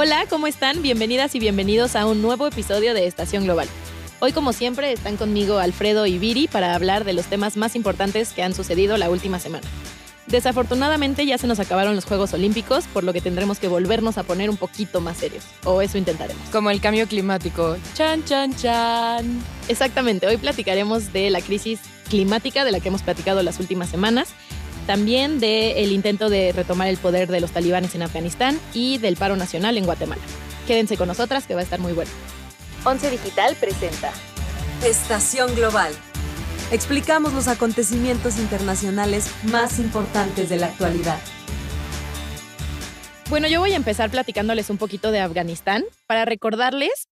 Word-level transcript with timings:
Hola, 0.00 0.26
¿cómo 0.30 0.46
están? 0.46 0.80
Bienvenidas 0.80 1.34
y 1.34 1.40
bienvenidos 1.40 1.96
a 1.96 2.06
un 2.06 2.22
nuevo 2.22 2.46
episodio 2.46 2.94
de 2.94 3.08
Estación 3.08 3.42
Global. 3.42 3.66
Hoy, 4.20 4.30
como 4.30 4.52
siempre, 4.52 4.92
están 4.92 5.16
conmigo 5.16 5.58
Alfredo 5.58 6.06
y 6.06 6.20
Viri 6.20 6.46
para 6.46 6.76
hablar 6.76 7.02
de 7.02 7.14
los 7.14 7.26
temas 7.26 7.56
más 7.56 7.74
importantes 7.74 8.32
que 8.32 8.44
han 8.44 8.54
sucedido 8.54 8.96
la 8.96 9.10
última 9.10 9.40
semana. 9.40 9.66
Desafortunadamente 10.28 11.26
ya 11.26 11.36
se 11.36 11.48
nos 11.48 11.58
acabaron 11.58 11.96
los 11.96 12.04
Juegos 12.04 12.32
Olímpicos, 12.32 12.84
por 12.84 13.02
lo 13.02 13.12
que 13.12 13.20
tendremos 13.20 13.58
que 13.58 13.66
volvernos 13.66 14.18
a 14.18 14.22
poner 14.22 14.50
un 14.50 14.56
poquito 14.56 15.00
más 15.00 15.16
serios. 15.16 15.42
O 15.64 15.82
eso 15.82 15.98
intentaremos. 15.98 16.48
Como 16.50 16.70
el 16.70 16.80
cambio 16.80 17.08
climático. 17.08 17.76
Chan, 17.94 18.24
chan, 18.24 18.54
chan. 18.54 19.42
Exactamente, 19.66 20.28
hoy 20.28 20.36
platicaremos 20.36 21.12
de 21.12 21.28
la 21.30 21.40
crisis 21.40 21.80
climática 22.08 22.64
de 22.64 22.70
la 22.70 22.78
que 22.78 22.86
hemos 22.86 23.02
platicado 23.02 23.42
las 23.42 23.58
últimas 23.58 23.88
semanas, 23.88 24.28
también 24.88 25.38
del 25.38 25.92
intento 25.92 26.30
de 26.30 26.50
retomar 26.50 26.88
el 26.88 26.96
poder 26.96 27.28
de 27.28 27.40
los 27.40 27.50
talibanes 27.50 27.94
en 27.94 28.00
Afganistán 28.00 28.58
y 28.72 28.96
del 28.96 29.16
paro 29.16 29.36
nacional 29.36 29.76
en 29.76 29.84
Guatemala. 29.84 30.22
Quédense 30.66 30.96
con 30.96 31.08
nosotras 31.08 31.46
que 31.46 31.52
va 31.52 31.60
a 31.60 31.62
estar 31.62 31.78
muy 31.78 31.92
bueno. 31.92 32.10
Once 32.86 33.10
Digital 33.10 33.54
presenta 33.60 34.10
Estación 34.82 35.54
Global. 35.54 35.92
Explicamos 36.72 37.34
los 37.34 37.48
acontecimientos 37.48 38.38
internacionales 38.38 39.30
más 39.52 39.78
importantes 39.78 40.48
de 40.48 40.56
la 40.56 40.68
actualidad. 40.68 41.18
Bueno, 43.28 43.46
yo 43.46 43.60
voy 43.60 43.74
a 43.74 43.76
empezar 43.76 44.08
platicándoles 44.08 44.70
un 44.70 44.78
poquito 44.78 45.10
de 45.10 45.20
Afganistán 45.20 45.84
para 46.06 46.24
recordarles, 46.24 47.07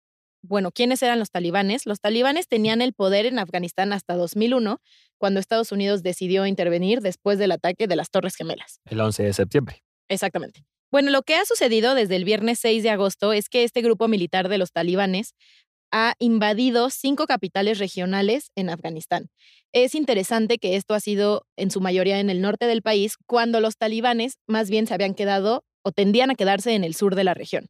bueno, 0.42 0.72
quiénes 0.72 1.02
eran 1.04 1.20
los 1.20 1.32
talibanes. 1.32 1.86
Los 1.86 2.00
talibanes 2.00 2.48
tenían 2.48 2.82
el 2.82 2.94
poder 2.94 3.26
en 3.26 3.40
Afganistán 3.40 3.94
hasta 3.94 4.16
2001, 4.16 4.80
cuando 5.18 5.40
Estados 5.40 5.72
Unidos 5.72 6.04
decidió 6.04 6.46
intervenir 6.46 7.02
después 7.02 7.38
del 7.38 7.52
ataque 7.52 7.88
de 7.88 7.96
las 7.96 8.10
Torres 8.10 8.36
Gemelas. 8.36 8.80
El 8.86 9.00
11 9.00 9.24
de 9.24 9.34
septiembre. 9.34 9.84
Exactamente. 10.10 10.66
Bueno, 10.92 11.10
lo 11.12 11.22
que 11.22 11.36
ha 11.36 11.46
sucedido 11.46 11.96
desde 11.96 12.18
el 12.18 12.26
viernes 12.26 12.60
6 12.60 12.84
de 12.84 12.90
agosto 12.90 13.32
es 13.32 13.48
que 13.48 13.64
este 13.64 13.82
grupo 13.82 14.08
militar 14.08 14.50
de 14.50 14.58
los 14.58 14.72
talibanes 14.72 15.36
ha 15.92 16.16
invadido 16.20 16.90
cinco 16.90 17.28
capitales 17.28 17.78
regionales 17.80 18.52
en 18.56 18.70
Afganistán. 18.70 19.30
Es 19.74 19.94
interesante 19.94 20.58
que 20.58 20.76
esto 20.76 20.94
ha 20.94 21.00
sido 21.00 21.46
en 21.58 21.70
su 21.70 21.82
mayoría 21.82 22.20
en 22.20 22.30
el 22.30 22.42
norte 22.42 22.66
del 22.66 22.82
país, 22.82 23.16
cuando 23.26 23.60
los 23.60 23.78
talibanes 23.78 24.38
más 24.48 24.70
bien 24.70 24.88
se 24.88 24.94
habían 24.94 25.14
quedado 25.14 25.64
o 25.84 25.92
tendían 25.92 26.32
a 26.32 26.36
quedarse 26.36 26.76
en 26.76 26.84
el 26.84 26.96
sur 26.96 27.16
de 27.16 27.24
la 27.24 27.34
región. 27.34 27.68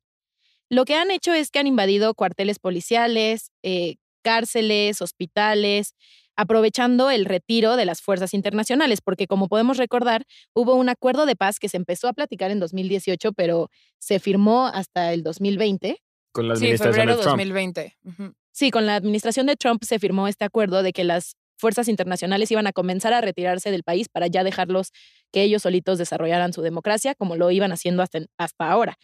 Lo 0.72 0.86
que 0.86 0.96
han 0.96 1.12
hecho 1.12 1.34
es 1.34 1.52
que 1.52 1.60
han 1.60 1.68
invadido 1.68 2.14
cuarteles 2.14 2.58
policiales, 2.58 3.52
eh, 3.62 3.98
cárceles, 4.24 5.02
hospitales, 5.02 5.96
aprovechando 6.38 7.10
el 7.12 7.26
retiro 7.26 7.76
de 7.76 7.84
las 7.84 8.00
fuerzas 8.02 8.34
internacionales, 8.34 9.02
porque 9.02 9.28
como 9.28 9.50
podemos 9.50 9.76
recordar, 9.78 10.24
hubo 10.54 10.76
un 10.76 10.88
acuerdo 10.88 11.26
de 11.26 11.36
paz 11.36 11.60
que 11.60 11.68
se 11.68 11.76
empezó 11.76 12.08
a 12.08 12.14
platicar 12.14 12.52
en 12.52 12.62
2018, 12.62 13.34
pero 13.34 13.70
se 14.00 14.20
firmó 14.20 14.68
hasta 14.68 15.12
el 15.12 15.24
2020 15.24 15.98
Con 16.32 16.48
la 16.48 16.56
Sí, 16.56 16.64
administración 16.68 16.94
febrero 16.94 17.18
de 17.18 17.22
Trump. 17.24 17.38
2020. 17.38 17.98
Ujú. 18.06 18.34
Sí, 18.54 18.72
con 18.72 18.86
la 18.86 18.96
administración 18.96 19.48
de 19.48 19.58
Trump 19.58 19.84
se 19.84 20.00
firmó 20.00 20.30
este 20.30 20.46
acuerdo 20.46 20.84
de 20.84 20.94
que 20.94 21.04
las 21.04 21.36
fuerzas 21.58 21.90
internacionales 21.90 22.50
iban 22.50 22.66
a 22.66 22.72
comenzar 22.72 23.12
a 23.14 23.20
retirarse 23.20 23.72
del 23.72 23.84
país 23.84 24.08
para 24.08 24.28
ya 24.28 24.44
dejarlos 24.46 24.92
que 25.34 25.44
ellos 25.44 25.64
solitos 25.64 25.98
desarrollaran 26.00 26.54
su 26.54 26.62
democracia, 26.62 27.14
como 27.14 27.36
lo 27.36 27.52
iban 27.52 27.72
haciendo 27.74 28.02
hasta, 28.04 28.20
hasta 28.38 28.72
ahora. 28.72 28.96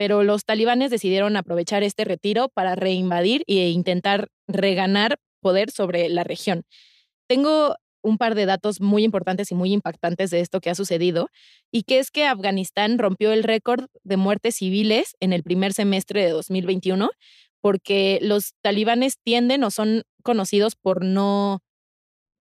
Pero 0.00 0.22
los 0.22 0.46
talibanes 0.46 0.90
decidieron 0.90 1.36
aprovechar 1.36 1.82
este 1.82 2.06
retiro 2.06 2.48
para 2.48 2.74
reinvadir 2.74 3.44
e 3.46 3.68
intentar 3.68 4.28
reganar 4.48 5.18
poder 5.42 5.70
sobre 5.70 6.08
la 6.08 6.24
región. 6.24 6.62
Tengo 7.28 7.76
un 8.02 8.16
par 8.16 8.34
de 8.34 8.46
datos 8.46 8.80
muy 8.80 9.04
importantes 9.04 9.52
y 9.52 9.54
muy 9.54 9.74
impactantes 9.74 10.30
de 10.30 10.40
esto 10.40 10.62
que 10.62 10.70
ha 10.70 10.74
sucedido, 10.74 11.28
y 11.70 11.82
que 11.82 11.98
es 11.98 12.10
que 12.10 12.24
Afganistán 12.24 12.96
rompió 12.98 13.30
el 13.30 13.42
récord 13.42 13.88
de 14.02 14.16
muertes 14.16 14.56
civiles 14.56 15.16
en 15.20 15.34
el 15.34 15.42
primer 15.42 15.74
semestre 15.74 16.24
de 16.24 16.30
2021 16.30 17.10
porque 17.60 18.20
los 18.22 18.54
talibanes 18.62 19.18
tienden 19.22 19.64
o 19.64 19.70
son 19.70 20.04
conocidos 20.22 20.76
por 20.76 21.04
no, 21.04 21.60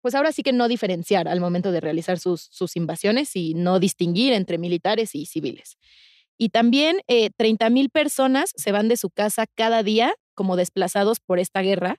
pues 0.01 0.15
ahora 0.15 0.31
sí 0.31 0.43
que 0.43 0.53
no 0.53 0.69
diferenciar 0.69 1.27
al 1.27 1.41
momento 1.41 1.73
de 1.73 1.81
realizar 1.81 2.19
sus, 2.19 2.47
sus 2.51 2.77
invasiones 2.77 3.35
y 3.35 3.53
no 3.53 3.81
distinguir 3.81 4.31
entre 4.31 4.57
militares 4.57 5.13
y 5.13 5.25
civiles. 5.25 5.77
Y 6.39 6.49
también 6.49 7.01
eh, 7.07 7.29
30 7.37 7.69
mil 7.69 7.89
personas 7.91 8.51
se 8.55 8.71
van 8.71 8.87
de 8.87 8.97
su 8.97 9.09
casa 9.11 9.45
cada 9.55 9.83
día 9.83 10.13
como 10.35 10.55
desplazados 10.55 11.19
por 11.19 11.37
esta 11.37 11.61
guerra. 11.61 11.97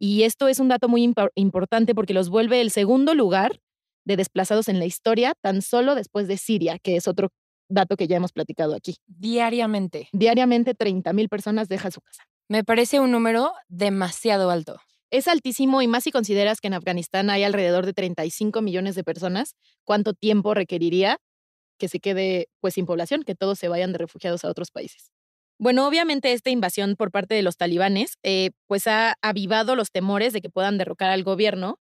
Y 0.00 0.22
esto 0.24 0.48
es 0.48 0.58
un 0.58 0.68
dato 0.68 0.88
muy 0.88 1.06
impo- 1.06 1.30
importante 1.36 1.94
porque 1.94 2.14
los 2.14 2.30
vuelve 2.30 2.60
el 2.60 2.70
segundo 2.70 3.14
lugar 3.14 3.60
de 4.06 4.16
desplazados 4.16 4.68
en 4.68 4.78
la 4.78 4.86
historia, 4.86 5.34
tan 5.40 5.62
solo 5.62 5.94
después 5.94 6.26
de 6.28 6.36
Siria, 6.38 6.78
que 6.78 6.96
es 6.96 7.06
otro 7.06 7.28
dato 7.68 7.96
que 7.96 8.06
ya 8.06 8.16
hemos 8.16 8.32
platicado 8.32 8.74
aquí. 8.74 8.96
Diariamente. 9.06 10.08
Diariamente 10.12 10.74
30 10.74 11.12
mil 11.12 11.28
personas 11.28 11.68
dejan 11.68 11.92
su 11.92 12.00
casa. 12.00 12.24
Me 12.48 12.64
parece 12.64 13.00
un 13.00 13.10
número 13.10 13.52
demasiado 13.68 14.50
alto. 14.50 14.78
Es 15.10 15.28
altísimo 15.28 15.80
y 15.82 15.86
más 15.88 16.04
si 16.04 16.10
consideras 16.10 16.60
que 16.60 16.66
en 16.68 16.74
Afganistán 16.74 17.30
hay 17.30 17.42
alrededor 17.44 17.86
de 17.86 17.92
35 17.92 18.62
millones 18.62 18.94
de 18.94 19.04
personas, 19.04 19.54
¿cuánto 19.84 20.12
tiempo 20.14 20.54
requeriría 20.54 21.18
que 21.78 21.88
se 21.88 22.00
quede 22.00 22.48
pues 22.60 22.74
sin 22.74 22.86
población, 22.86 23.22
que 23.22 23.34
todos 23.34 23.58
se 23.58 23.68
vayan 23.68 23.92
de 23.92 23.98
refugiados 23.98 24.44
a 24.44 24.48
otros 24.48 24.70
países? 24.70 25.12
Bueno, 25.58 25.86
obviamente 25.86 26.32
esta 26.32 26.50
invasión 26.50 26.96
por 26.96 27.10
parte 27.10 27.34
de 27.34 27.42
los 27.42 27.56
talibanes 27.56 28.18
eh, 28.22 28.50
pues 28.66 28.86
ha 28.86 29.14
avivado 29.22 29.76
los 29.76 29.90
temores 29.90 30.32
de 30.32 30.40
que 30.40 30.50
puedan 30.50 30.78
derrocar 30.78 31.10
al 31.10 31.22
gobierno 31.22 31.78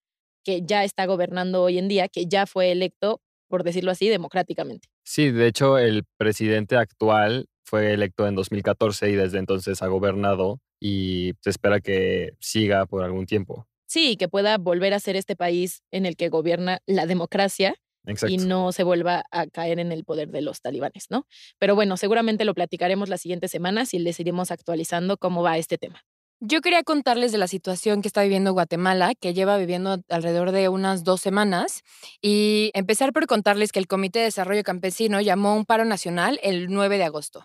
que 0.44 0.62
ya 0.62 0.84
está 0.84 1.06
gobernando 1.06 1.62
hoy 1.62 1.78
en 1.78 1.88
día, 1.88 2.08
que 2.08 2.26
ya 2.26 2.46
fue 2.46 2.72
electo, 2.72 3.20
por 3.48 3.62
decirlo 3.62 3.90
así, 3.90 4.08
democráticamente. 4.08 4.88
Sí, 5.04 5.30
de 5.30 5.46
hecho, 5.46 5.78
el 5.78 6.04
presidente 6.16 6.76
actual 6.76 7.46
fue 7.62 7.92
electo 7.92 8.26
en 8.26 8.34
2014 8.34 9.10
y 9.10 9.14
desde 9.14 9.38
entonces 9.38 9.82
ha 9.82 9.86
gobernado 9.86 10.60
y 10.80 11.34
se 11.40 11.50
espera 11.50 11.80
que 11.80 12.32
siga 12.40 12.86
por 12.86 13.04
algún 13.04 13.26
tiempo. 13.26 13.66
Sí, 13.86 14.16
que 14.16 14.28
pueda 14.28 14.56
volver 14.56 14.94
a 14.94 15.00
ser 15.00 15.16
este 15.16 15.36
país 15.36 15.82
en 15.90 16.06
el 16.06 16.16
que 16.16 16.28
gobierna 16.28 16.80
la 16.86 17.06
democracia 17.06 17.74
Exacto. 18.06 18.34
y 18.34 18.38
no 18.38 18.72
se 18.72 18.82
vuelva 18.82 19.24
a 19.30 19.46
caer 19.46 19.78
en 19.78 19.92
el 19.92 20.04
poder 20.04 20.30
de 20.30 20.40
los 20.42 20.60
talibanes, 20.60 21.06
¿no? 21.10 21.26
Pero 21.58 21.74
bueno, 21.74 21.96
seguramente 21.96 22.44
lo 22.44 22.54
platicaremos 22.54 23.08
las 23.08 23.20
siguientes 23.20 23.50
semanas 23.50 23.94
y 23.94 23.98
les 23.98 24.18
iremos 24.20 24.50
actualizando 24.50 25.16
cómo 25.18 25.42
va 25.42 25.58
este 25.58 25.78
tema. 25.78 26.02
Yo 26.42 26.62
quería 26.62 26.82
contarles 26.82 27.32
de 27.32 27.38
la 27.38 27.46
situación 27.46 28.00
que 28.00 28.08
está 28.08 28.22
viviendo 28.22 28.54
Guatemala, 28.54 29.12
que 29.14 29.34
lleva 29.34 29.58
viviendo 29.58 29.98
alrededor 30.08 30.52
de 30.52 30.70
unas 30.70 31.04
dos 31.04 31.20
semanas, 31.20 31.82
y 32.22 32.70
empezar 32.72 33.12
por 33.12 33.26
contarles 33.26 33.72
que 33.72 33.78
el 33.78 33.86
Comité 33.86 34.20
de 34.20 34.24
Desarrollo 34.24 34.62
Campesino 34.62 35.20
llamó 35.20 35.54
un 35.54 35.66
paro 35.66 35.84
nacional 35.84 36.40
el 36.42 36.68
9 36.70 36.96
de 36.96 37.04
agosto. 37.04 37.44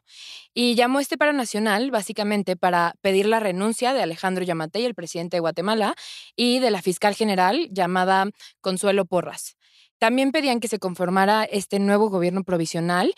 Y 0.53 0.75
llamó 0.75 1.01
este 1.01 1.17
paro 1.17 1.33
nacional 1.33 1.91
básicamente 1.91 2.55
para 2.55 2.93
pedir 3.01 3.25
la 3.25 3.41
renuncia 3.41 3.93
de 3.93 4.01
Alejandro 4.01 4.45
Yamatei, 4.45 4.85
el 4.85 4.95
presidente 4.95 5.35
de 5.35 5.41
Guatemala, 5.41 5.93
y 6.37 6.59
de 6.59 6.71
la 6.71 6.81
fiscal 6.81 7.15
general 7.15 7.67
llamada 7.71 8.29
Consuelo 8.61 9.03
Porras. 9.03 9.57
También 9.99 10.31
pedían 10.31 10.59
que 10.59 10.67
se 10.67 10.79
conformara 10.79 11.43
este 11.43 11.79
nuevo 11.79 12.09
gobierno 12.09 12.43
provisional 12.43 13.13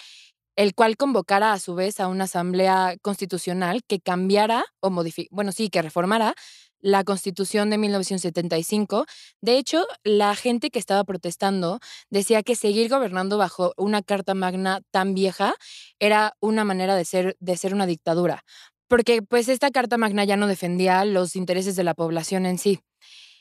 el 0.58 0.74
cual 0.74 0.98
convocara 0.98 1.54
a 1.54 1.60
su 1.60 1.76
vez 1.76 2.00
a 2.00 2.08
una 2.08 2.26
asamblea 2.26 2.98
constitucional 3.04 3.84
que 3.88 4.00
cambiara 4.00 4.66
o 4.82 4.90
modificara, 4.90 5.30
bueno, 5.32 5.52
sí, 5.52 5.70
que 5.70 5.84
reformara 5.84 6.34
la 6.80 7.04
constitución 7.04 7.70
de 7.70 7.78
1975. 7.78 9.06
De 9.42 9.58
hecho, 9.58 9.86
la 10.04 10.36
gente 10.36 10.70
que 10.70 10.80
estaba 10.80 11.04
protestando 11.04 11.80
decía 12.10 12.44
que 12.44 12.56
seguir 12.56 12.90
gobernando 12.90 13.38
bajo 13.38 13.74
una 13.78 14.02
carta 14.02 14.34
magna 14.34 14.82
tan 14.92 15.14
vieja 15.14 15.54
era 16.00 16.34
una 16.40 16.64
manera 16.64 16.96
de 16.96 17.06
ser, 17.06 17.36
de 17.40 17.56
ser 17.56 17.74
una 17.74 17.86
dictadura, 17.86 18.44
porque 18.88 19.22
pues 19.22 19.50
esta 19.50 19.70
carta 19.70 19.98
magna 19.98 20.24
ya 20.24 20.38
no 20.38 20.48
defendía 20.48 21.06
los 21.06 21.36
intereses 21.36 21.76
de 21.76 21.84
la 21.84 21.94
población 21.94 22.46
en 22.46 22.58
sí. 22.58 22.80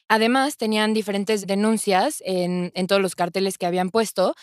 Además, 0.09 0.57
tenían 0.57 0.95
diferentes 0.95 1.47
denuncias 1.47 2.23
en, 2.25 2.73
todos 2.87 3.03
los 3.03 3.15
carteles 3.15 3.59
que 3.59 3.67
habían 3.67 3.91
puesto. 3.91 4.35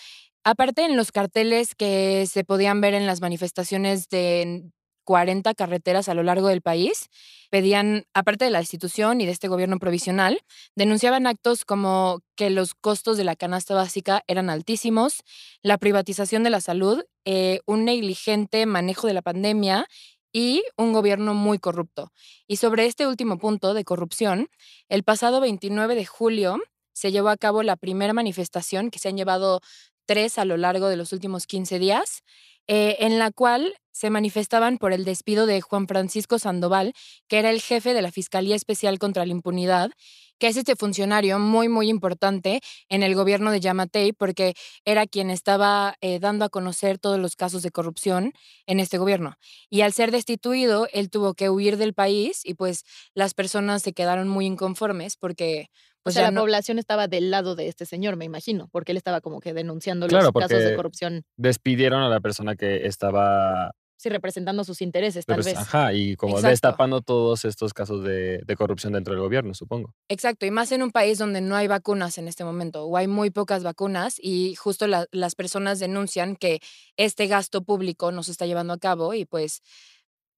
Aparte, 0.44 0.84
en 0.84 0.98
los 0.98 1.12
carteles 1.12 1.74
que 1.76 2.26
se 2.30 2.44
podían 2.44 2.82
ver 2.82 2.94
en 2.94 3.08
las 3.08 3.22
manifestaciones 3.22 4.10
de 4.10 4.64
40 5.06 5.54
carreteras 5.54 6.10
a 6.10 6.14
lo 6.14 6.24
largo 6.24 6.48
del 6.48 6.62
país, 6.62 7.10
pedían, 7.50 8.06
aparte 8.14 8.46
de 8.46 8.52
la 8.52 8.60
institución 8.60 9.22
y 9.22 9.26
de 9.26 9.32
este 9.32 9.48
gobierno 9.48 9.80
provisional, 9.80 10.42
denunciaban 10.76 11.28
actos 11.28 11.66
como 11.66 12.22
que 12.36 12.50
los 12.50 12.74
costos 12.74 13.18
de 13.18 13.24
la 13.24 13.36
canasta 13.36 13.74
básica 13.74 14.24
eran 14.28 14.50
altísimos, 14.50 15.24
la 15.62 15.78
privatización 15.78 16.44
de 16.44 16.50
la 16.50 16.62
salud, 16.62 17.04
eh, 17.26 17.62
un 17.66 17.86
negligente 17.86 18.66
manejo 18.66 19.08
de 19.08 19.14
la 19.14 19.22
pandemia 19.22 19.88
y 20.34 20.64
un 20.78 20.92
gobierno 20.92 21.34
muy 21.36 21.60
corrupto. 21.60 22.12
Y 22.48 22.58
sobre 22.58 22.88
este 22.88 23.08
último 23.08 23.38
punto 23.38 23.74
de 23.74 23.86
corrupción, 23.86 24.50
el 24.90 25.04
pasado 25.04 25.40
29 25.40 25.96
de 25.96 26.06
julio 26.06 26.58
se 26.94 27.12
llevó 27.12 27.30
a 27.30 27.38
cabo 27.38 27.64
la 27.64 27.78
primera 27.78 28.14
manifestación 28.14 28.92
que 28.92 29.00
se 29.00 29.10
han 29.10 29.18
llevado 29.18 29.62
tres 30.06 30.38
a 30.38 30.46
lo 30.46 30.58
largo 30.58 30.90
de 30.90 30.98
los 30.98 31.14
últimos 31.14 31.48
15 31.48 31.80
días, 31.80 32.24
eh, 32.68 32.98
en 33.00 33.20
la 33.20 33.32
cual 33.32 33.76
se 33.94 34.10
manifestaban 34.10 34.78
por 34.78 34.92
el 34.92 35.06
despido 35.06 35.46
de 35.46 35.62
Juan 35.62 35.88
Francisco 35.88 36.38
Sandoval, 36.40 36.92
que 37.30 37.40
era 37.40 37.50
el 37.52 37.62
jefe 37.62 37.94
de 37.94 38.02
la 38.02 38.12
Fiscalía 38.12 38.56
Especial 38.58 39.00
contra 39.00 39.26
la 39.26 39.32
Impunidad, 39.32 39.92
que 40.40 40.48
es 40.48 40.58
este 40.58 40.76
funcionario 40.76 41.40
muy, 41.40 41.70
muy 41.70 41.88
importante 41.88 42.60
en 42.90 43.04
el 43.04 43.16
gobierno 43.16 43.52
de 43.52 43.62
Yamatei, 43.62 44.12
porque 44.12 44.56
era 44.84 45.06
quien 45.08 45.30
estaba 45.30 45.96
eh, 46.02 46.20
dando 46.20 46.44
a 46.44 46.50
conocer 46.50 46.98
todos 46.98 47.18
los 47.20 47.38
casos 47.38 47.62
de 47.62 47.72
corrupción 47.72 48.34
en 48.66 48.82
este 48.82 48.98
gobierno. 48.98 49.36
Y 49.70 49.82
al 49.82 49.94
ser 49.94 50.12
destituido, 50.12 50.88
él 50.92 51.10
tuvo 51.10 51.34
que 51.36 51.50
huir 51.50 51.78
del 51.78 51.94
país 51.94 52.42
y 52.44 52.56
pues 52.56 52.84
las 53.14 53.34
personas 53.34 53.84
se 53.84 53.94
quedaron 53.94 54.28
muy 54.28 54.46
inconformes 54.46 55.16
porque... 55.16 55.68
Pues 56.02 56.16
o 56.16 56.20
sea, 56.20 56.24
la 56.24 56.32
no- 56.32 56.42
población 56.42 56.80
estaba 56.80 57.08
del 57.08 57.32
lado 57.32 57.56
de 57.56 57.70
este 57.70 57.86
señor, 57.86 58.18
me 58.18 58.26
imagino, 58.26 58.68
porque 58.74 58.92
él 58.92 58.98
estaba 58.98 59.22
como 59.22 59.40
que 59.40 59.54
denunciando 59.54 60.06
Claro, 60.08 60.32
los 60.34 60.44
casos 60.44 60.62
de 60.62 60.76
corrupción, 60.76 61.24
Despidieron 61.38 62.02
a 62.02 62.10
la 62.10 62.20
persona 62.20 62.58
que 62.58 62.86
estaba 62.88 63.72
sí, 64.04 64.10
representando 64.10 64.64
sus 64.64 64.82
intereses, 64.82 65.26
tal 65.26 65.42
vez. 65.42 65.58
Ajá, 65.58 65.94
y 65.94 66.16
como 66.16 66.34
Exacto. 66.34 66.50
destapando 66.52 67.02
todos 67.02 67.46
estos 67.46 67.74
casos 67.74 68.04
de, 68.04 68.40
de 68.46 68.56
corrupción 68.56 68.94
dentro 68.94 69.14
del 69.14 69.22
gobierno, 69.24 69.54
supongo. 69.54 69.94
Exacto, 70.10 70.46
y 70.46 70.52
más 70.52 70.72
en 70.72 70.84
un 70.84 70.92
país 70.92 71.18
donde 71.18 71.42
no 71.42 71.56
hay 71.56 71.68
vacunas 71.68 72.18
en 72.18 72.28
este 72.28 72.44
momento, 72.44 72.84
o 72.86 72.98
hay 72.98 73.08
muy 73.08 73.32
pocas 73.32 73.64
vacunas, 73.64 74.18
y 74.20 74.56
justo 74.56 74.86
la- 74.88 75.08
las 75.12 75.36
personas 75.36 75.80
denuncian 75.80 76.36
que 76.36 76.60
este 76.98 77.28
gasto 77.28 77.64
público 77.64 78.12
no 78.12 78.22
se 78.22 78.32
está 78.32 78.46
llevando 78.46 78.74
a 78.74 78.78
cabo 78.78 79.14
y 79.14 79.26
pues 79.26 79.62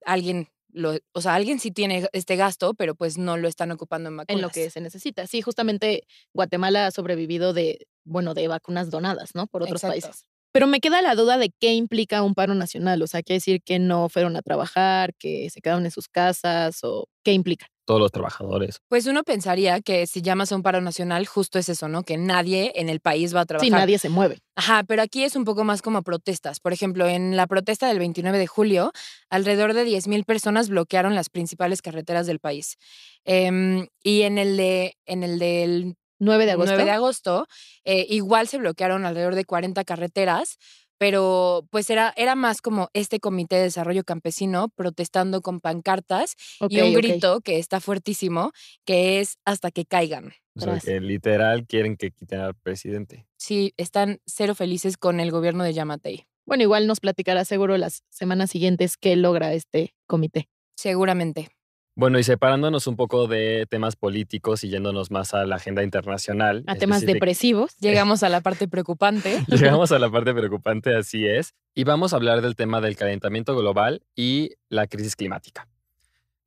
alguien, 0.06 0.48
lo, 0.72 0.94
o 1.14 1.22
sea, 1.22 1.36
alguien 1.36 1.60
sí 1.60 1.72
tiene 1.72 2.08
este 2.14 2.36
gasto, 2.36 2.74
pero 2.74 2.96
pues 2.96 3.18
no 3.18 3.38
lo 3.38 3.48
están 3.48 3.72
ocupando 3.72 4.10
en 4.10 4.18
vacunas. 4.18 4.36
en 4.38 4.42
lo 4.42 4.50
que 4.50 4.70
se 4.70 4.82
necesita. 4.82 5.26
Sí, 5.28 5.42
justamente 5.42 6.04
Guatemala 6.34 6.88
ha 6.88 6.92
sobrevivido 6.92 7.54
de, 7.54 7.88
bueno, 8.04 8.34
de 8.34 8.48
vacunas 8.48 8.90
donadas, 8.90 9.36
¿no? 9.36 9.48
Por 9.48 9.64
otros 9.64 9.84
Exacto. 9.84 10.08
países. 10.08 10.26
Pero 10.56 10.68
me 10.68 10.80
queda 10.80 11.02
la 11.02 11.16
duda 11.16 11.38
de 11.38 11.52
qué 11.60 11.74
implica 11.74 12.24
un 12.24 12.34
paro 12.34 12.56
nacional. 12.56 13.02
O 13.02 13.08
sea, 13.08 13.22
quiere 13.22 13.40
decir 13.40 13.62
que 13.62 13.78
no 13.78 14.08
fueron 14.08 14.38
a 14.38 14.42
trabajar, 14.42 15.14
que 15.20 15.50
se 15.50 15.60
quedaron 15.60 15.84
en 15.84 15.92
sus 15.92 16.08
casas 16.08 16.80
o 16.82 17.10
qué 17.26 17.34
implica. 17.34 17.68
Todos 17.84 18.00
los 18.00 18.10
trabajadores. 18.10 18.80
Pues 18.88 19.06
uno 19.06 19.26
pensaría 19.26 19.82
que 19.82 20.08
si 20.08 20.22
llamas 20.22 20.54
a 20.54 20.56
un 20.56 20.64
paro 20.64 20.80
nacional, 20.80 21.26
justo 21.26 21.60
es 21.60 21.68
eso, 21.68 21.90
¿no? 21.90 22.04
Que 22.04 22.16
nadie 22.16 22.72
en 22.76 22.88
el 22.88 23.02
país 23.02 23.36
va 23.36 23.42
a 23.42 23.46
trabajar. 23.46 23.66
Sí, 23.66 23.70
nadie 23.70 24.00
se 24.00 24.08
mueve. 24.08 24.40
Ajá, 24.56 24.86
pero 24.88 25.02
aquí 25.02 25.26
es 25.26 25.36
un 25.36 25.44
poco 25.44 25.66
más 25.66 25.82
como 25.82 26.04
protestas. 26.04 26.62
Por 26.62 26.72
ejemplo, 26.72 27.06
en 27.06 27.36
la 27.36 27.48
protesta 27.48 27.90
del 27.90 28.00
29 28.00 28.38
de 28.38 28.48
julio, 28.48 28.94
alrededor 29.30 29.74
de 29.74 29.86
10.000 29.86 30.24
personas 30.24 30.70
bloquearon 30.70 31.16
las 31.16 31.28
principales 31.30 31.82
carreteras 31.82 32.28
del 32.28 32.40
país. 32.40 32.78
Em, 33.26 33.88
y 34.04 34.22
en 34.22 34.38
el, 34.38 34.56
de, 34.56 34.96
en 35.06 35.24
el 35.24 35.38
del 35.38 35.96
9 36.20 36.46
de 36.46 36.52
agosto. 36.52 36.72
9 36.72 36.86
de 36.86 36.92
agosto, 36.92 37.48
eh, 37.84 38.06
igual 38.10 38.48
se 38.48 38.58
bloquearon 38.58 39.06
alrededor 39.06 39.36
de 39.36 39.46
40 39.46 39.84
carreteras, 39.84 40.58
pero 40.98 41.68
pues 41.72 41.90
era, 41.90 42.14
era 42.16 42.36
más 42.36 42.62
como 42.62 42.90
este 42.94 43.20
comité 43.20 43.58
de 43.58 43.64
desarrollo 43.64 44.04
campesino 44.04 44.70
protestando 44.70 45.42
con 45.42 45.60
pancartas 45.60 46.36
y 46.70 46.82
un 46.82 46.94
grito 46.94 47.42
que 47.42 47.60
está 47.60 47.80
fuertísimo, 47.82 48.52
que 48.86 49.20
es 49.20 49.38
hasta 49.46 49.72
que 49.72 49.86
caigan. 49.86 50.34
O 50.58 50.62
sea, 50.62 50.80
que 50.80 51.02
literal 51.02 51.66
quieren 51.68 51.98
que 51.98 52.12
quiten 52.12 52.40
al 52.40 52.56
presidente. 52.56 53.28
Sí, 53.38 53.74
están 53.76 54.20
cero 54.26 54.56
felices 54.56 54.96
con 54.98 55.20
el 55.20 55.32
gobierno 55.32 55.66
de 55.66 55.74
Yamatei, 55.74 56.28
Bueno, 56.46 56.64
igual 56.64 56.88
nos 56.88 57.02
platicará 57.02 57.44
seguro 57.44 57.78
las 57.78 58.04
semanas 58.10 58.52
siguientes 58.52 58.96
qué 58.96 59.18
logra 59.18 59.54
este 59.54 59.94
comité. 60.08 60.48
seguramente. 60.78 61.50
Bueno, 61.98 62.20
y 62.20 62.24
separándonos 62.24 62.88
un 62.88 62.98
poco 62.98 63.28
de 63.28 63.68
temas 63.70 63.96
políticos 63.96 64.66
y 64.66 64.70
yéndonos 64.70 65.12
más 65.12 65.34
a 65.34 65.46
la 65.46 65.56
agenda 65.56 65.82
internacional. 65.82 66.66
A 66.68 66.76
temas 66.76 67.06
depresivos. 67.06 67.78
Llegamos 67.80 68.22
a 68.22 68.28
la 68.28 68.42
parte 68.42 68.68
preocupante. 68.68 69.46
Llegamos 69.48 69.94
a 69.94 70.00
la 70.00 70.12
parte 70.12 70.34
preocupante, 70.34 70.94
así 70.94 71.26
es. 71.26 71.54
Y 71.74 71.86
vamos 71.86 72.12
a 72.12 72.18
hablar 72.18 72.42
del 72.42 72.58
tema 72.58 72.82
del 72.82 72.98
calentamiento 72.98 73.56
global 73.56 74.04
y 74.14 74.52
la 74.68 74.88
crisis 74.88 75.16
climática. 75.16 75.70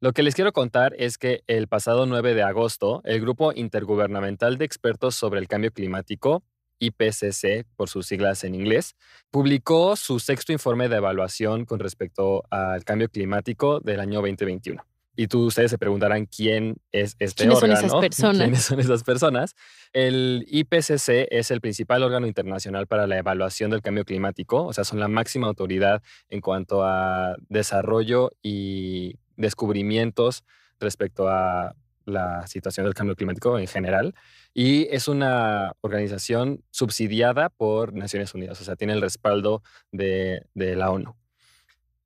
Lo 0.01 0.13
que 0.13 0.23
les 0.23 0.35
quiero 0.35 0.53
contar 0.53 0.95
es 0.99 1.17
que 1.17 1.43
el 1.47 1.67
pasado 1.67 2.05
9 2.05 2.35
de 2.35 2.43
agosto, 2.43 3.01
el 3.05 3.23
Grupo 3.23 3.55
Intergubernamental 3.55 4.59
de 4.59 4.67
Expertos 4.67 5.15
sobre 5.15 5.41
el 5.41 5.49
Cambio 5.49 5.73
Climático, 5.73 6.45
IPCC 6.79 7.65
por 7.75 7.89
sus 7.89 8.07
siglas 8.07 8.45
en 8.45 8.55
inglés, 8.55 8.97
publicó 9.31 9.97
su 9.97 10.21
sexto 10.21 10.53
informe 10.53 10.91
de 10.91 10.97
evaluación 10.97 11.65
con 11.65 11.81
respecto 11.81 12.45
al 12.51 12.85
cambio 12.85 13.09
climático 13.09 13.81
del 13.81 14.01
año 14.01 14.21
2021. 14.21 14.85
Y 15.21 15.27
tú, 15.27 15.47
ustedes 15.47 15.73
se 15.73 15.79
preguntarán 15.79 16.27
quién 16.27 16.77
es 16.93 17.17
este 17.19 17.43
¿Quiénes 17.43 17.59
son 17.59 17.73
esas 17.73 17.83
órgano, 17.87 18.01
personas? 18.03 18.39
¿Quiénes 18.39 18.63
son 18.63 18.79
esas 18.79 19.03
personas? 19.03 19.57
El 19.93 20.47
IPCC 20.47 21.27
es 21.31 21.51
el 21.51 21.61
principal 21.61 22.05
órgano 22.05 22.29
internacional 22.29 22.87
para 22.87 23.09
la 23.09 23.19
evaluación 23.19 23.73
del 23.73 23.83
cambio 23.83 24.05
climático, 24.05 24.65
o 24.65 24.73
sea, 24.73 24.85
son 24.85 25.01
la 25.01 25.09
máxima 25.09 25.49
autoridad 25.49 26.05
en 26.29 26.41
cuanto 26.41 26.85
a 26.85 27.35
desarrollo 27.49 28.31
y 28.45 29.17
descubrimientos 29.37 30.45
respecto 30.79 31.27
a 31.29 31.75
la 32.05 32.47
situación 32.47 32.87
del 32.87 32.95
cambio 32.95 33.17
climático 33.17 33.59
en 33.59 33.67
general. 33.67 34.15
Y 34.55 34.87
es 34.95 35.09
una 35.09 35.73
organización 35.81 36.63
subsidiada 36.71 37.49
por 37.49 37.93
Naciones 37.93 38.35
Unidas, 38.35 38.61
o 38.61 38.65
sea, 38.65 38.77
tiene 38.77 38.93
el 38.93 39.01
respaldo 39.01 39.65
de, 39.91 40.47
de 40.55 40.77
la 40.77 40.93
ONU. 40.93 41.17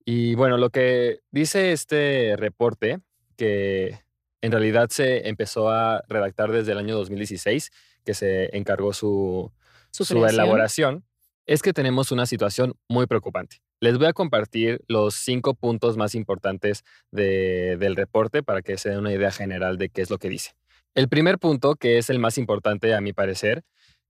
Y 0.04 0.34
bueno, 0.34 0.56
lo 0.56 0.70
que 0.70 1.20
dice 1.31 1.72
este 1.72 2.34
reporte, 2.37 3.00
que 3.37 4.00
en 4.40 4.52
realidad 4.52 4.88
se 4.90 5.28
empezó 5.28 5.69
a 5.70 6.02
redactar 6.08 6.50
desde 6.50 6.72
el 6.72 6.78
año 6.78 6.96
2016, 6.96 7.70
que 8.04 8.14
se 8.14 8.56
encargó 8.56 8.93
su, 8.93 9.52
Su 10.04 10.14
elaboración, 10.43 11.04
es 11.46 11.62
que 11.62 11.72
tenemos 11.72 12.10
una 12.12 12.26
situación 12.26 12.75
muy 12.88 13.06
preocupante. 13.06 13.58
Les 13.81 13.99
voy 13.99 14.06
a 14.06 14.12
compartir 14.12 14.81
los 14.88 15.14
cinco 15.14 15.54
puntos 15.54 15.96
más 15.96 16.14
importantes 16.14 16.82
de- 17.10 17.76
del 17.78 17.96
reporte 17.96 18.43
para 18.43 18.62
que 18.62 18.78
se 18.78 18.90
den 18.90 18.99
una 19.00 19.12
idea 19.12 19.31
general 19.32 19.76
de 19.76 19.88
qué 19.88 20.02
es 20.02 20.10
lo 20.10 20.19
que 20.19 20.28
dice. 20.28 20.52
El 20.94 21.08
primer 21.08 21.38
punto, 21.38 21.75
que 21.76 21.99
es 21.99 22.10
el 22.10 22.19
más 22.19 22.38
importante 22.38 22.94
a 22.94 23.00
mi 23.00 23.12
parecer, 23.12 23.62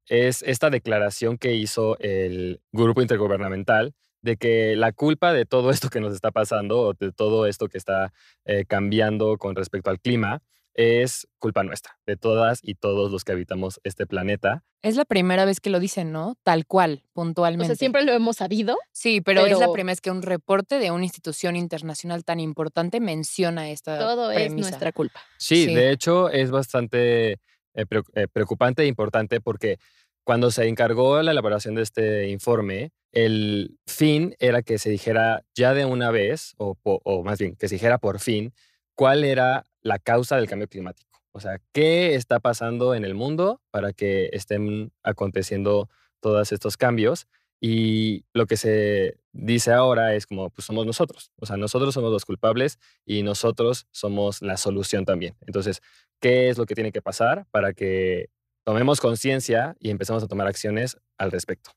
es 0.09 0.43
esta 0.43 0.69
declaración 0.69 1.39
que 1.39 1.55
hizo 1.55 1.97
el 2.01 2.61
grupo 2.73 3.03
intergubernamental 3.03 3.95
de 4.23 4.37
que 4.37 4.77
la 4.77 4.93
culpa 4.93 5.33
de 5.33 5.45
todo 5.45 5.71
esto 5.71 5.91
que 5.91 6.01
nos 6.01 6.15
está 6.15 6.31
pasando 6.31 6.81
o 6.81 6.95
de 6.95 7.13
todo 7.13 7.47
esto 7.47 7.69
que 7.69 7.79
está 7.79 8.13
eh, 8.45 8.65
cambiando 8.67 9.37
con 9.37 9.55
respecto 9.57 9.91
al 9.91 10.01
clima 10.01 10.41
es 10.75 11.29
culpa 11.39 11.63
nuestra, 11.65 11.99
de 12.07 12.17
todas 12.17 12.61
y 12.63 12.77
todos 12.77 13.13
los 13.13 13.25
que 13.25 13.33
habitamos 13.33 13.79
este 13.85 14.07
planeta. 14.07 14.65
Es 14.81 14.97
la 14.97 15.05
primera 15.05 15.45
vez 15.45 15.61
que 15.61 15.69
lo 15.69 15.79
dicen, 15.81 16.13
¿no? 16.13 16.37
Tal 16.45 16.65
cual, 16.67 17.03
O 17.09 17.13
puntualmente. 17.13 17.67
sea, 17.67 17.77
siempre 17.77 18.05
lo 18.07 18.13
hemos 18.13 18.37
sabido. 18.37 18.79
Sí, 18.91 19.21
pero, 19.21 19.45
es 19.45 19.59
la 19.59 19.71
primera 19.71 19.93
vez 19.93 20.01
que 20.01 20.11
un 20.11 20.23
reporte 20.23 20.79
de 20.79 20.91
una 20.91 21.05
institución 21.05 21.57
internacional 21.57 22.25
tan 22.25 22.41
importante 22.41 23.01
menciona 23.01 23.69
esta 23.71 23.99
Todo 23.99 24.31
es 24.31 24.55
nuestra 24.55 24.93
culpa. 24.93 25.21
Sí, 25.37 25.67
Sí. 25.67 25.75
de 25.75 25.91
hecho 25.91 26.31
es 26.31 26.51
bastante 26.51 27.33
eh, 27.75 27.85
eh, 28.15 28.29
preocupante 28.33 28.83
e 28.83 28.87
importante 28.87 29.41
porque 29.43 29.79
cuando 30.25 30.51
se 30.51 30.69
encargó 30.69 31.21
la 31.23 31.33
elaboración 31.33 31.75
de 31.75 31.83
este 31.83 32.29
informe, 32.29 32.93
el 33.13 33.79
fin 33.87 34.35
era 34.39 34.63
que 34.63 34.79
se 34.79 34.91
dijera 34.91 35.45
ya 35.55 35.75
de 35.75 35.85
una 35.85 36.11
vez, 36.11 36.55
o, 36.57 36.77
más 37.25 37.39
bien 37.39 37.57
que 37.57 37.69
se 37.69 37.75
dijera 37.75 37.99
por 37.99 38.21
fin, 38.21 38.53
cuál 38.95 39.25
era 39.25 39.65
la 39.83 39.99
causa 39.99 40.37
del 40.37 40.49
cambio 40.49 40.69
climático. 40.69 41.21
O 41.33 41.41
sea, 41.41 41.59
¿qué 41.73 42.15
está 42.15 42.41
pasando 42.41 42.95
en 42.95 43.05
el 43.05 43.15
mundo 43.15 43.61
para 43.71 43.93
que 43.93 44.31
estén 44.33 44.93
aconteciendo 45.03 45.89
todos 46.21 46.53
estos 46.53 46.77
cambios? 46.77 47.27
Y 47.61 48.25
lo 48.33 48.47
que 48.47 48.57
se 48.57 49.19
dice 49.33 49.73
ahora 49.73 50.15
es 50.15 50.27
como, 50.27 50.51
pues 50.51 50.67
somos 50.67 50.85
nosotros. 50.85 51.31
O 51.37 51.47
sea, 51.47 51.57
nosotros 51.57 51.95
somos 51.95 52.13
los 52.13 52.25
culpables 52.25 52.79
y 53.07 53.23
nosotros 53.23 53.87
somos 53.93 54.43
la 54.43 54.57
solución 54.57 55.05
también. 55.05 55.37
Entonces, 55.47 55.81
¿qué 56.21 56.49
es 56.49 56.59
lo 56.59 56.67
que 56.67 56.75
tiene 56.75 56.93
que 56.93 57.03
pasar 57.03 57.47
para 57.51 57.73
que 57.73 58.31
tomemos 58.65 59.01
conciencia 59.01 59.77
y 59.79 59.91
empecemos 59.91 60.23
a 60.23 60.29
tomar 60.29 60.47
acciones 60.47 60.97
al 61.19 61.31
respecto? 61.31 61.73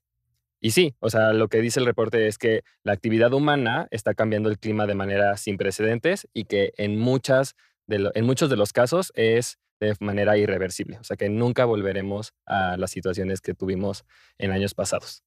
Y 0.60 0.72
sí, 0.72 0.96
o 1.00 1.10
sea, 1.10 1.34
lo 1.34 1.48
que 1.48 1.62
dice 1.62 1.80
el 1.80 1.86
reporte 1.86 2.28
es 2.28 2.38
que 2.38 2.64
la 2.84 2.94
actividad 2.94 3.34
humana 3.34 3.88
está 3.92 4.14
cambiando 4.14 4.50
el 4.50 4.58
clima 4.58 4.88
de 4.88 4.96
manera 4.96 5.38
sin 5.38 5.58
precedentes 5.58 6.28
y 6.34 6.46
que 6.46 6.74
en, 6.78 6.98
muchas 6.98 7.56
en 7.88 8.26
muchos 8.26 8.50
de 8.50 8.58
los 8.58 8.74
casos 8.74 9.12
es 9.16 9.60
de 9.80 9.94
manera 10.00 10.38
irreversible. 10.38 10.98
O 11.00 11.04
sea, 11.04 11.18
que 11.18 11.30
nunca 11.30 11.66
volveremos 11.66 12.34
a 12.46 12.78
las 12.78 12.92
situaciones 12.92 13.42
que 13.42 13.54
tuvimos 13.54 14.06
en 14.38 14.52
años 14.52 14.74
pasados. 14.74 15.25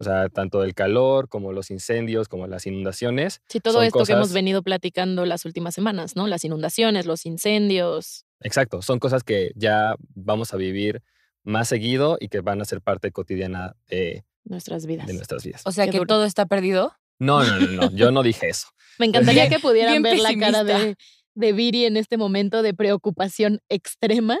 O 0.00 0.04
sea, 0.04 0.30
tanto 0.30 0.64
el 0.64 0.74
calor 0.74 1.28
como 1.28 1.52
los 1.52 1.70
incendios, 1.70 2.26
como 2.26 2.46
las 2.46 2.66
inundaciones. 2.66 3.42
Sí, 3.48 3.60
todo 3.60 3.74
Son 3.74 3.84
esto 3.84 4.04
que 4.04 4.12
hemos 4.12 4.32
venido 4.32 4.62
platicando 4.62 5.26
las 5.26 5.44
últimas 5.44 5.74
semanas, 5.74 6.16
¿no? 6.16 6.26
Las 6.26 6.42
inundaciones, 6.42 7.04
los 7.04 7.26
incendios. 7.26 8.24
Exacto, 8.40 8.80
son 8.80 8.98
cosas 8.98 9.24
que 9.24 9.52
ya 9.56 9.96
vamos 10.14 10.54
a 10.54 10.56
vivir 10.56 11.02
más 11.44 11.68
seguido 11.68 12.16
y 12.18 12.28
que 12.28 12.40
van 12.40 12.62
a 12.62 12.64
ser 12.64 12.80
parte 12.80 13.12
cotidiana 13.12 13.76
de, 13.88 14.24
Nuestras 14.44 14.86
vidas. 14.86 15.06
de 15.06 15.12
nuestras 15.12 15.44
vidas. 15.44 15.62
O 15.66 15.72
sea 15.72 15.86
que 15.86 15.98
duro. 15.98 16.06
todo 16.06 16.24
está 16.24 16.46
perdido. 16.46 16.94
No, 17.18 17.44
no, 17.44 17.58
no, 17.58 17.66
no, 17.66 17.90
yo 17.92 18.10
no 18.10 18.22
dije 18.22 18.48
eso. 18.48 18.68
Me 18.98 19.04
encantaría 19.04 19.50
que 19.50 19.58
pudieran 19.58 20.02
bien 20.02 20.02
ver 20.02 20.18
la 20.18 20.34
cara 20.38 20.64
de, 20.64 20.96
de 21.34 21.52
Viri 21.52 21.84
en 21.84 21.98
este 21.98 22.16
momento 22.16 22.62
de 22.62 22.72
preocupación 22.72 23.60
extrema. 23.68 24.38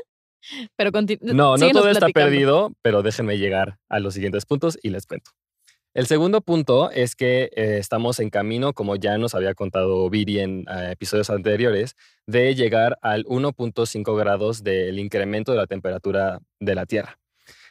Pero 0.76 0.90
No, 1.20 1.58
no 1.58 1.70
todo 1.70 1.90
está 1.90 2.08
perdido, 2.08 2.72
pero 2.80 3.02
déjenme 3.02 3.36
llegar 3.36 3.78
a 3.90 4.00
los 4.00 4.14
siguientes 4.14 4.46
puntos 4.46 4.78
y 4.82 4.88
les 4.88 5.06
cuento. 5.06 5.32
El 5.92 6.06
segundo 6.06 6.40
punto 6.40 6.92
es 6.92 7.16
que 7.16 7.50
eh, 7.56 7.78
estamos 7.78 8.20
en 8.20 8.30
camino, 8.30 8.74
como 8.74 8.94
ya 8.94 9.18
nos 9.18 9.34
había 9.34 9.54
contado 9.54 10.08
Viri 10.08 10.38
en 10.38 10.64
eh, 10.70 10.92
episodios 10.92 11.30
anteriores, 11.30 11.96
de 12.28 12.54
llegar 12.54 12.96
al 13.02 13.24
1.5 13.24 14.16
grados 14.16 14.62
del 14.62 15.00
incremento 15.00 15.50
de 15.50 15.58
la 15.58 15.66
temperatura 15.66 16.38
de 16.60 16.74
la 16.76 16.86
Tierra. 16.86 17.18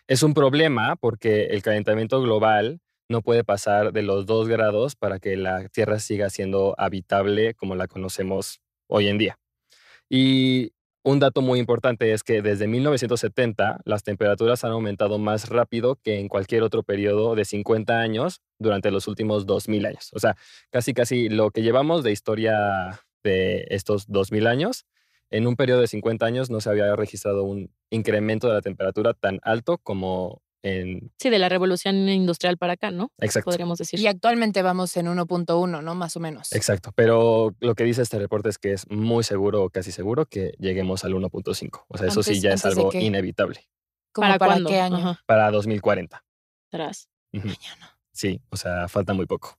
Es 0.06 0.22
un 0.22 0.34
problema 0.34 0.98
porque 0.98 1.46
el 1.46 1.62
calentamiento 1.62 2.22
global 2.22 2.82
no 3.08 3.22
puede 3.22 3.46
pasar 3.46 3.94
de 3.94 4.02
los 4.02 4.26
2 4.26 4.50
grados 4.50 4.98
para 4.98 5.20
que 5.20 5.38
la 5.38 5.70
Tierra 5.70 6.00
siga 6.00 6.30
siendo 6.30 6.76
habitable 6.78 7.54
como 7.54 7.76
la 7.76 7.88
conocemos 7.88 8.60
hoy 8.88 9.08
en 9.08 9.18
día. 9.18 9.40
Y 10.10 10.74
un 11.04 11.20
dato 11.20 11.42
muy 11.42 11.60
importante 11.60 12.12
es 12.14 12.24
que 12.24 12.42
desde 12.42 12.68
1970 12.68 13.82
las 13.86 14.04
temperaturas 14.04 14.64
han 14.64 14.72
aumentado 14.72 15.18
más 15.18 15.50
rápido 15.50 15.96
que 15.96 16.20
en 16.20 16.28
cualquier 16.28 16.64
otro 16.64 16.84
periodo 16.84 17.36
de 17.36 17.46
50 17.46 18.00
años 18.00 18.42
durante 18.60 18.92
los 18.92 19.08
últimos 19.08 19.46
2000 19.46 19.86
años. 19.86 20.12
O 20.14 20.20
sea, 20.20 20.36
casi 20.72 20.94
casi 20.94 21.30
lo 21.30 21.52
que 21.52 21.62
llevamos 21.62 22.04
de 22.04 22.12
historia 22.12 23.00
de 23.24 23.66
estos 23.70 24.08
2000 24.08 24.48
años, 24.48 24.86
en 25.30 25.48
un 25.48 25.56
periodo 25.56 25.82
de 25.82 25.88
50 25.88 26.26
años 26.26 26.50
no 26.50 26.60
se 26.60 26.70
había 26.70 26.96
registrado 26.96 27.44
un 27.44 27.72
incremento 27.90 28.48
de 28.48 28.56
la 28.56 28.62
temperatura 28.62 29.14
tan 29.14 29.40
alto 29.44 29.78
como 29.78 30.42
Sí, 30.62 31.30
de 31.30 31.40
la 31.40 31.48
revolución 31.48 32.10
industrial 32.10 32.58
para 32.58 32.74
acá, 32.74 32.92
¿no? 32.92 33.12
Exacto. 33.20 33.46
Podríamos 33.46 33.78
decir. 33.78 34.00
Y 34.00 34.08
actualmente 34.08 34.62
vamos 34.62 34.96
en 34.98 35.08
1.1, 35.08 35.82
¿no? 35.82 35.96
Más 35.96 36.16
o 36.18 36.20
menos. 36.20 36.52
Exacto, 36.52 36.92
pero 36.96 37.56
lo 37.60 37.76
que 37.76 37.84
dice 37.86 38.02
este 38.02 38.20
reporte 38.20 38.50
es 38.50 38.58
que 38.58 38.74
es 38.74 38.90
muy 38.90 39.24
seguro 39.24 39.70
casi 39.70 39.92
seguro 39.92 40.26
que 40.26 40.54
lleguemos 40.60 41.06
al 41.06 41.14
1.5. 41.14 41.86
O 41.88 41.98
sea, 41.98 42.08
eso 42.08 42.24
sí 42.24 42.42
ya 42.42 42.54
es 42.54 42.66
algo 42.66 42.92
inevitable. 42.94 43.62
¿Para, 44.14 44.38
para 44.38 44.60
qué 44.66 44.80
año? 44.80 45.18
Para 45.26 45.50
2040. 45.52 46.24
Tras. 46.70 47.10
Mañana. 47.32 47.98
Sí, 48.12 48.42
o 48.50 48.58
sea, 48.58 48.88
falta 48.90 49.14
muy 49.14 49.26
poco. 49.26 49.58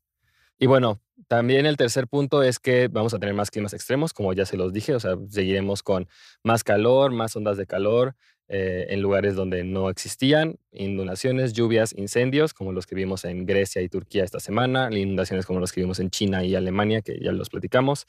Y 0.59 0.67
bueno, 0.67 1.01
también 1.29 1.65
el 1.65 1.79
tercer 1.79 2.07
punto 2.07 2.43
es 2.43 2.59
que 2.59 2.89
vamos 2.89 3.15
a 3.15 3.19
tener 3.19 3.35
más 3.35 3.51
climas 3.51 3.73
extremos, 3.73 4.13
como 4.13 4.33
ya 4.35 4.45
se 4.45 4.59
los 4.59 4.73
dije, 4.73 4.95
o 4.95 5.01
sea, 5.01 5.17
seguiremos 5.29 5.83
con 5.83 6.09
más 6.43 6.63
calor, 6.65 7.13
más 7.13 7.35
ondas 7.35 7.57
de 7.57 7.67
calor, 7.67 8.17
eh, 8.53 8.89
en 8.93 9.01
lugares 9.01 9.37
donde 9.37 9.63
no 9.63 9.89
existían, 9.91 10.59
inundaciones, 10.73 11.53
lluvias, 11.53 11.95
incendios, 11.97 12.53
como 12.53 12.73
los 12.73 12.85
que 12.85 12.97
vimos 12.97 13.25
en 13.25 13.47
Grecia 13.47 13.81
y 13.81 13.89
Turquía 13.89 14.25
esta 14.25 14.41
semana, 14.41 14.91
inundaciones 14.91 15.47
como 15.47 15.61
los 15.61 15.71
que 15.71 15.83
vimos 15.83 16.01
en 16.01 16.11
China 16.11 16.45
y 16.45 16.57
Alemania, 16.57 17.01
que 17.01 17.21
ya 17.21 17.31
los 17.31 17.49
platicamos. 17.49 18.09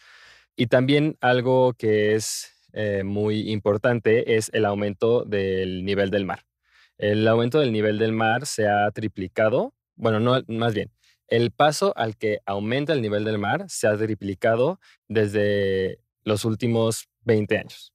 Y 0.55 0.65
también 0.65 1.15
algo 1.21 1.73
que 1.73 2.15
es 2.15 2.55
eh, 2.73 3.03
muy 3.03 3.51
importante 3.51 4.35
es 4.35 4.49
el 4.51 4.65
aumento 4.65 5.25
del 5.25 5.85
nivel 5.85 6.09
del 6.09 6.25
mar. 6.25 6.43
El 6.97 7.27
aumento 7.27 7.59
del 7.59 7.71
nivel 7.71 7.99
del 7.99 8.11
mar 8.11 8.47
se 8.47 8.67
ha 8.67 8.89
triplicado, 8.89 9.75
bueno, 9.95 10.19
no, 10.19 10.41
más 10.47 10.73
bien, 10.73 10.89
el 11.27 11.51
paso 11.51 11.93
al 11.95 12.17
que 12.17 12.39
aumenta 12.47 12.93
el 12.93 13.03
nivel 13.03 13.25
del 13.25 13.37
mar 13.37 13.65
se 13.67 13.85
ha 13.85 13.95
triplicado 13.95 14.79
desde 15.07 15.99
los 16.23 16.45
últimos 16.45 17.09
20 17.25 17.59
años, 17.59 17.93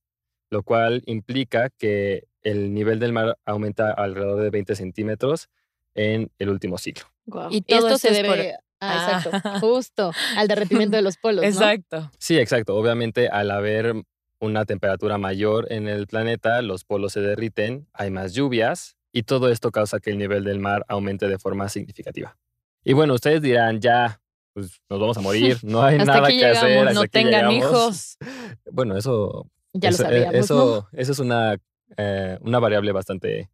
lo 0.49 0.63
cual 0.63 1.03
implica 1.07 1.71
que 1.71 2.29
el 2.47 2.73
nivel 2.73 3.01
del 3.01 3.13
mar 3.13 3.39
aumenta 3.45 3.91
alrededor 3.91 4.41
de 4.41 4.51
20 4.51 4.77
centímetros 4.77 5.49
en 5.95 6.31
el 6.39 6.49
último 6.49 6.79
siglo. 6.79 7.05
Y, 7.51 7.65
esto, 7.67 7.99
se 7.99 8.13
debe 8.13 8.55
ah, 8.81 9.21
exacto, 9.25 9.51
justo 9.61 10.13
al 10.37 10.47
derretimiento 10.47 10.97
de 10.97 11.03
los 11.03 11.17
polos. 11.17 11.45
Exacto. 11.45 12.09
Sí, 12.19 12.39
exacto. 12.39 12.77
Obviamente, 12.77 13.29
al 13.29 13.51
haber 13.51 13.95
una 14.39 14.65
temperatura 14.65 15.19
mayor 15.19 15.73
en 15.73 15.89
el 15.89 16.07
planeta, 16.07 16.63
los 16.63 16.85
polos 16.85 17.15
se 17.15 17.21
derriten, 17.21 17.89
hay 17.93 18.13
más 18.13 18.33
lluvias 18.33 18.97
y 19.11 19.25
todo 19.25 19.51
esto 19.51 19.73
causa 19.73 19.99
que 19.99 20.11
el 20.11 20.19
nivel 20.19 20.45
del 20.45 20.61
mar 20.61 20.85
aumente 20.87 21.27
de 21.27 21.39
forma 21.39 21.69
significativa. 21.69 22.39
Y 22.85 22.93
bueno, 22.93 23.15
ustedes 23.15 23.43
dirán, 23.43 23.81
ya, 23.81 24.21
pues 24.53 24.81
nos 24.89 25.01
vamos 25.01 25.17
a 25.17 25.21
morir, 25.21 25.59
no 25.65 25.83
hay 25.83 25.99
nada 25.99 26.29
que 26.29 26.47
hacer. 26.47 26.95
no 26.95 27.07
tengan 27.07 27.51
hijos. 27.51 28.19
Bueno, 28.71 28.97
eso. 28.97 29.49
Ya 29.73 29.91
lo 29.91 29.97
sabíamos. 29.97 30.35
Eso, 30.35 30.89
eso 30.93 31.13
es 31.13 31.19
una 31.19 31.57
eh, 31.97 32.39
una 32.41 32.59
variable 32.59 32.93
bastante 32.93 33.51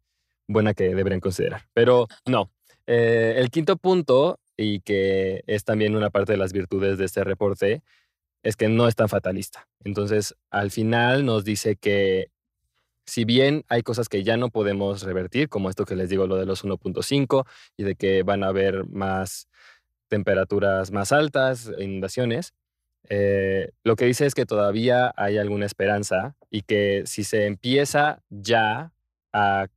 buena 0.47 0.73
que 0.73 0.95
deberían 0.95 1.21
considerar. 1.21 1.63
Pero 1.73 2.07
no. 2.25 2.51
Eh, 2.87 3.35
el 3.37 3.49
quinto 3.49 3.77
punto, 3.77 4.39
y 4.57 4.81
que 4.81 5.43
es 5.47 5.63
también 5.63 5.95
una 5.95 6.09
parte 6.09 6.33
de 6.33 6.37
las 6.37 6.53
virtudes 6.53 6.97
de 6.97 7.05
este 7.05 7.23
reporte, 7.23 7.81
es 8.43 8.55
que 8.55 8.67
no 8.67 8.87
es 8.87 8.95
tan 8.95 9.09
fatalista. 9.09 9.67
Entonces, 9.83 10.35
al 10.51 10.71
final 10.71 11.25
nos 11.25 11.45
dice 11.45 11.75
que 11.77 12.29
si 13.05 13.25
bien 13.25 13.63
hay 13.67 13.83
cosas 13.83 14.09
que 14.09 14.23
ya 14.23 14.37
no 14.37 14.49
podemos 14.49 15.03
revertir, 15.03 15.49
como 15.49 15.69
esto 15.69 15.85
que 15.85 15.95
les 15.95 16.09
digo, 16.09 16.27
lo 16.27 16.37
de 16.37 16.45
los 16.45 16.63
1.5 16.63 17.45
y 17.77 17.83
de 17.83 17.95
que 17.95 18.23
van 18.23 18.43
a 18.43 18.47
haber 18.47 18.85
más 18.87 19.47
temperaturas 20.07 20.91
más 20.91 21.11
altas, 21.11 21.71
inundaciones, 21.79 22.53
eh, 23.09 23.71
lo 23.83 23.95
que 23.95 24.05
dice 24.05 24.25
es 24.25 24.35
que 24.35 24.45
todavía 24.45 25.13
hay 25.17 25.37
alguna 25.37 25.65
esperanza 25.65 26.35
y 26.49 26.61
que 26.61 27.03
si 27.05 27.23
se 27.23 27.45
empieza 27.45 28.21
ya 28.29 28.93
a 29.31 29.67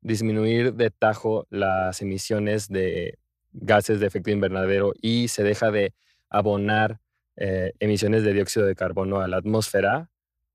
disminuir 0.00 0.74
de 0.74 0.90
tajo 0.90 1.46
las 1.50 2.02
emisiones 2.02 2.68
de 2.68 3.18
gases 3.52 4.00
de 4.00 4.06
efecto 4.06 4.30
invernadero 4.30 4.92
y 5.00 5.28
se 5.28 5.42
deja 5.42 5.70
de 5.70 5.92
abonar 6.30 7.00
eh, 7.36 7.72
emisiones 7.80 8.22
de 8.24 8.32
dióxido 8.32 8.66
de 8.66 8.74
carbono 8.74 9.20
a 9.20 9.28
la 9.28 9.38
atmósfera, 9.38 10.08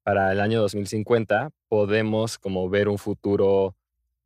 para 0.04 0.32
el 0.32 0.40
año 0.40 0.62
2050 0.62 1.52
podemos 1.68 2.38
como 2.38 2.70
ver 2.70 2.88
un 2.88 2.98
futuro 2.98 3.76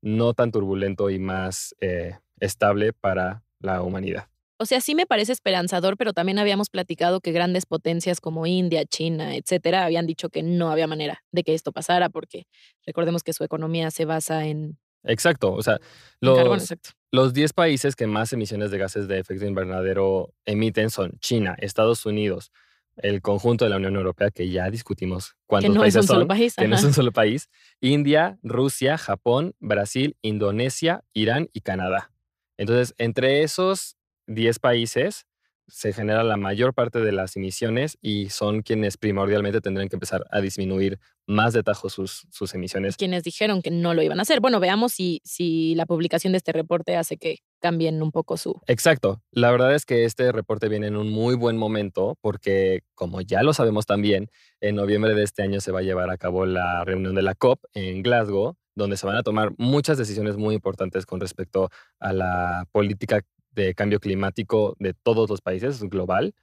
no 0.02 0.36
tan 0.36 0.52
turbulento 0.52 1.10
y 1.10 1.18
más 1.18 1.76
eh, 1.82 2.20
estable 2.40 2.94
para 2.94 3.44
la 3.60 3.82
humanidad. 3.82 4.31
O 4.62 4.66
sea, 4.68 4.80
sí 4.80 4.94
me 4.94 5.08
parece 5.08 5.32
esperanzador, 5.32 5.98
pero 5.98 6.14
también 6.14 6.38
habíamos 6.38 6.70
platicado 6.70 7.20
que 7.20 7.32
grandes 7.32 7.66
potencias 7.66 8.22
como 8.22 8.46
India, 8.46 8.86
China, 8.86 9.36
etcétera, 9.36 9.86
habían 9.86 10.06
dicho 10.06 10.30
que 10.30 10.44
no 10.44 10.70
había 10.70 10.86
manera 10.86 11.24
de 11.32 11.44
que 11.44 11.56
esto 11.56 11.72
pasara, 11.72 12.10
porque 12.10 12.46
recordemos 12.86 13.24
que 13.24 13.34
su 13.34 13.44
economía 13.44 13.90
se 13.90 14.06
basa 14.06 14.46
en. 14.46 14.78
Exacto. 15.04 15.52
O 15.52 15.64
sea, 15.64 15.80
los, 16.20 16.76
los 17.12 17.34
10 17.34 17.54
países 17.54 17.96
que 17.96 18.06
más 18.06 18.34
emisiones 18.34 18.70
de 18.70 18.78
gases 18.78 19.08
de 19.08 19.18
efecto 19.18 19.48
invernadero 19.48 20.32
emiten 20.46 20.92
son 20.92 21.14
China, 21.22 21.56
Estados 21.58 22.06
Unidos, 22.06 22.52
el 22.98 23.24
conjunto 23.24 23.66
de 23.66 23.72
la 23.72 23.78
Unión 23.78 23.96
Europea, 23.96 24.30
que 24.30 24.48
ya 24.52 24.70
discutimos 24.70 25.36
cuántos 25.48 25.76
países 25.76 26.06
son, 26.06 26.28
que 26.56 26.68
no 26.68 26.76
es 26.76 26.84
un 26.84 26.94
solo 26.94 27.12
país, 27.12 27.50
India, 27.80 28.38
Rusia, 28.44 29.00
Japón, 29.00 29.56
Brasil, 29.60 30.18
Indonesia, 30.22 31.04
Irán 31.14 31.50
y 31.52 31.62
Canadá. 31.62 32.12
Entonces, 32.58 32.94
entre 33.00 33.42
esos 33.42 33.98
10 34.34 34.60
países 34.60 35.26
se 35.72 35.94
genera 35.94 36.24
la 36.24 36.36
mayor 36.36 36.74
parte 36.74 37.00
de 37.00 37.12
las 37.14 37.38
emisiones 37.38 37.98
y 38.02 38.30
son 38.30 38.62
quienes 38.62 38.98
primordialmente 38.98 39.62
tendrán 39.62 39.88
que 39.88 39.96
empezar 39.96 40.26
a 40.30 40.42
disminuir 40.42 41.00
más 41.28 41.54
de 41.54 41.64
tajo 41.64 41.90
sus, 41.90 42.28
sus 42.30 42.54
emisiones. 42.54 42.98
Quienes 42.98 43.24
dijeron 43.24 43.62
que 43.62 43.72
no 43.72 43.94
lo 43.94 44.02
iban 44.02 44.20
a 44.20 44.24
hacer. 44.24 44.42
Bueno, 44.42 44.60
veamos 44.60 44.92
si, 44.92 45.22
si 45.24 45.74
la 45.76 45.86
publicación 45.86 46.34
de 46.34 46.38
este 46.38 46.52
reporte 46.52 46.98
hace 46.98 47.16
que 47.16 47.40
cambien 47.62 48.02
un 48.02 48.12
poco 48.12 48.36
su... 48.36 48.60
Exacto. 48.68 49.22
La 49.32 49.50
verdad 49.52 49.74
es 49.74 49.86
que 49.86 50.04
este 50.04 50.32
reporte 50.34 50.68
viene 50.68 50.88
en 50.88 50.98
un 50.98 51.10
muy 51.10 51.36
buen 51.36 51.56
momento 51.56 52.18
porque, 52.20 52.82
como 52.94 53.22
ya 53.22 53.42
lo 53.42 53.54
sabemos 53.54 53.86
también, 53.86 54.30
en 54.60 54.76
noviembre 54.76 55.14
de 55.16 55.24
este 55.24 55.44
año 55.44 55.62
se 55.62 55.72
va 55.72 55.80
a 55.80 55.84
llevar 55.84 56.10
a 56.10 56.18
cabo 56.18 56.46
la 56.46 56.84
reunión 56.84 57.16
de 57.16 57.22
la 57.22 57.36
COP 57.36 57.64
en 57.74 58.04
Glasgow 58.04 58.58
donde 58.74 58.96
se 58.96 59.06
van 59.06 59.18
a 59.18 59.24
tomar 59.24 59.52
muchas 59.58 59.98
decisiones 59.98 60.38
muy 60.38 60.56
importantes 60.56 61.06
con 61.06 61.20
respecto 61.20 61.70
a 62.00 62.14
la 62.14 62.66
política 62.72 63.22
de 63.52 63.74
cambio 63.76 64.00
climático 64.00 64.76
de 64.80 64.94
todos 64.94 65.30
los 65.30 65.42
países, 65.42 65.82
global. 65.84 66.34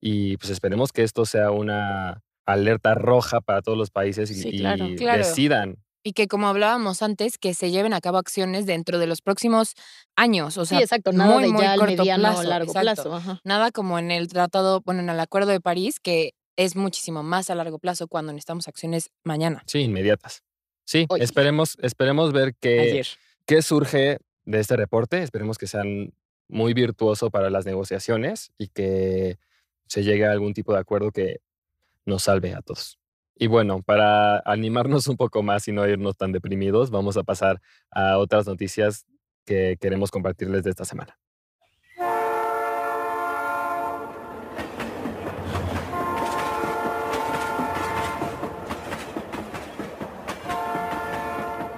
Y 0.00 0.36
pues 0.38 0.50
esperemos 0.50 0.92
que 0.92 1.02
esto 1.02 1.26
sea 1.26 1.50
una 1.50 2.22
alerta 2.46 2.94
roja 2.94 3.40
para 3.40 3.62
todos 3.62 3.76
los 3.76 3.90
países 3.90 4.30
y, 4.30 4.62
decidan. 4.62 5.76
Y 6.02 6.12
que 6.12 6.28
como 6.28 6.48
hablábamos 6.48 7.02
antes, 7.02 7.36
que 7.36 7.52
se 7.52 7.70
lleven 7.70 7.92
a 7.92 8.00
cabo 8.00 8.16
acciones 8.16 8.64
dentro 8.64 8.98
de 8.98 9.06
los 9.06 9.20
próximos 9.20 9.74
años. 10.16 10.56
O 10.56 10.64
sea, 10.64 10.78
sí, 10.78 10.84
exacto, 10.84 11.12
nada 11.12 11.34
muy, 11.34 11.42
de 11.42 11.58
ya 11.60 11.76
muy 11.76 11.86
mediano 11.96 12.22
plazo, 12.22 12.42
largo 12.44 12.72
plazo. 12.72 13.40
Nada 13.44 13.70
como 13.70 13.98
en 13.98 14.10
el 14.10 14.28
tratado, 14.28 14.80
bueno, 14.80 15.00
en 15.00 15.10
el 15.10 15.20
Acuerdo 15.20 15.50
de 15.50 15.60
París, 15.60 16.00
que 16.00 16.32
es 16.56 16.74
muchísimo 16.74 17.22
más 17.22 17.50
a 17.50 17.54
largo 17.54 17.78
plazo 17.78 18.08
cuando 18.08 18.32
necesitamos 18.32 18.66
acciones 18.66 19.10
mañana. 19.24 19.62
Sí, 19.66 19.80
inmediatas. 19.80 20.42
Sí, 20.84 21.06
esperemos, 21.18 21.76
esperemos 21.82 22.32
ver 22.32 22.54
qué, 22.58 23.02
qué 23.46 23.62
surge 23.62 24.18
de 24.44 24.58
este 24.58 24.76
reporte. 24.76 25.22
Esperemos 25.22 25.58
que 25.58 25.66
sean 25.66 26.12
muy 26.50 26.74
virtuoso 26.74 27.30
para 27.30 27.50
las 27.50 27.66
negociaciones 27.66 28.52
y 28.58 28.68
que 28.68 29.38
se 29.86 30.02
llegue 30.02 30.26
a 30.26 30.32
algún 30.32 30.54
tipo 30.54 30.72
de 30.72 30.80
acuerdo 30.80 31.12
que 31.12 31.40
nos 32.06 32.24
salve 32.24 32.54
a 32.54 32.62
todos. 32.62 32.98
Y 33.36 33.46
bueno, 33.46 33.82
para 33.82 34.40
animarnos 34.44 35.06
un 35.06 35.16
poco 35.16 35.42
más 35.42 35.66
y 35.68 35.72
no 35.72 35.88
irnos 35.88 36.16
tan 36.16 36.32
deprimidos, 36.32 36.90
vamos 36.90 37.16
a 37.16 37.22
pasar 37.22 37.60
a 37.90 38.18
otras 38.18 38.46
noticias 38.46 39.06
que 39.46 39.76
queremos 39.80 40.10
compartirles 40.10 40.64
de 40.64 40.70
esta 40.70 40.84
semana. 40.84 41.19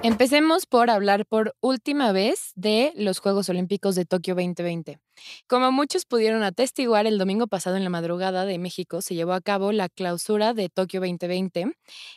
Empecemos 0.05 0.67
por 0.67 0.91
hablar 0.91 1.27
por 1.27 1.55
última 1.61 2.11
vez 2.11 2.51
de 2.57 2.93
los 2.97 3.21
Juegos 3.21 3.49
Olímpicos 3.49 3.95
de 3.95 4.05
Tokio 4.05 4.35
2020. 4.35 4.99
Como 5.47 5.71
muchos 5.71 6.07
pudieron 6.07 6.43
atestiguar, 6.43 7.07
el 7.07 7.19
domingo 7.19 7.47
pasado 7.47 7.77
en 7.77 7.85
la 7.85 7.91
madrugada 7.91 8.45
de 8.45 8.59
México 8.59 9.01
se 9.01 9.15
llevó 9.15 9.33
a 9.33 9.41
cabo 9.41 9.71
la 9.71 9.89
clausura 9.89 10.55
de 10.55 10.69
Tokio 10.69 10.99
2020 10.99 11.77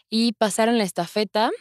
y 0.09 0.33
pasaron 0.33 0.79
la 0.79 0.83
estafeta, 0.83 1.51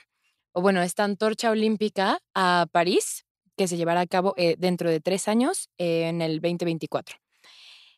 o 0.53 0.63
bueno, 0.63 0.81
esta 0.81 1.05
antorcha 1.05 1.51
olímpica 1.51 2.21
a 2.35 2.69
París, 2.73 3.27
que 3.59 3.69
se 3.69 3.77
llevará 3.77 4.01
a 4.01 4.07
cabo 4.07 4.33
eh, 4.39 4.57
dentro 4.59 4.89
de 4.89 5.01
tres 5.01 5.29
años, 5.29 5.69
en 5.77 6.23
el 6.23 6.41
2024. 6.41 7.19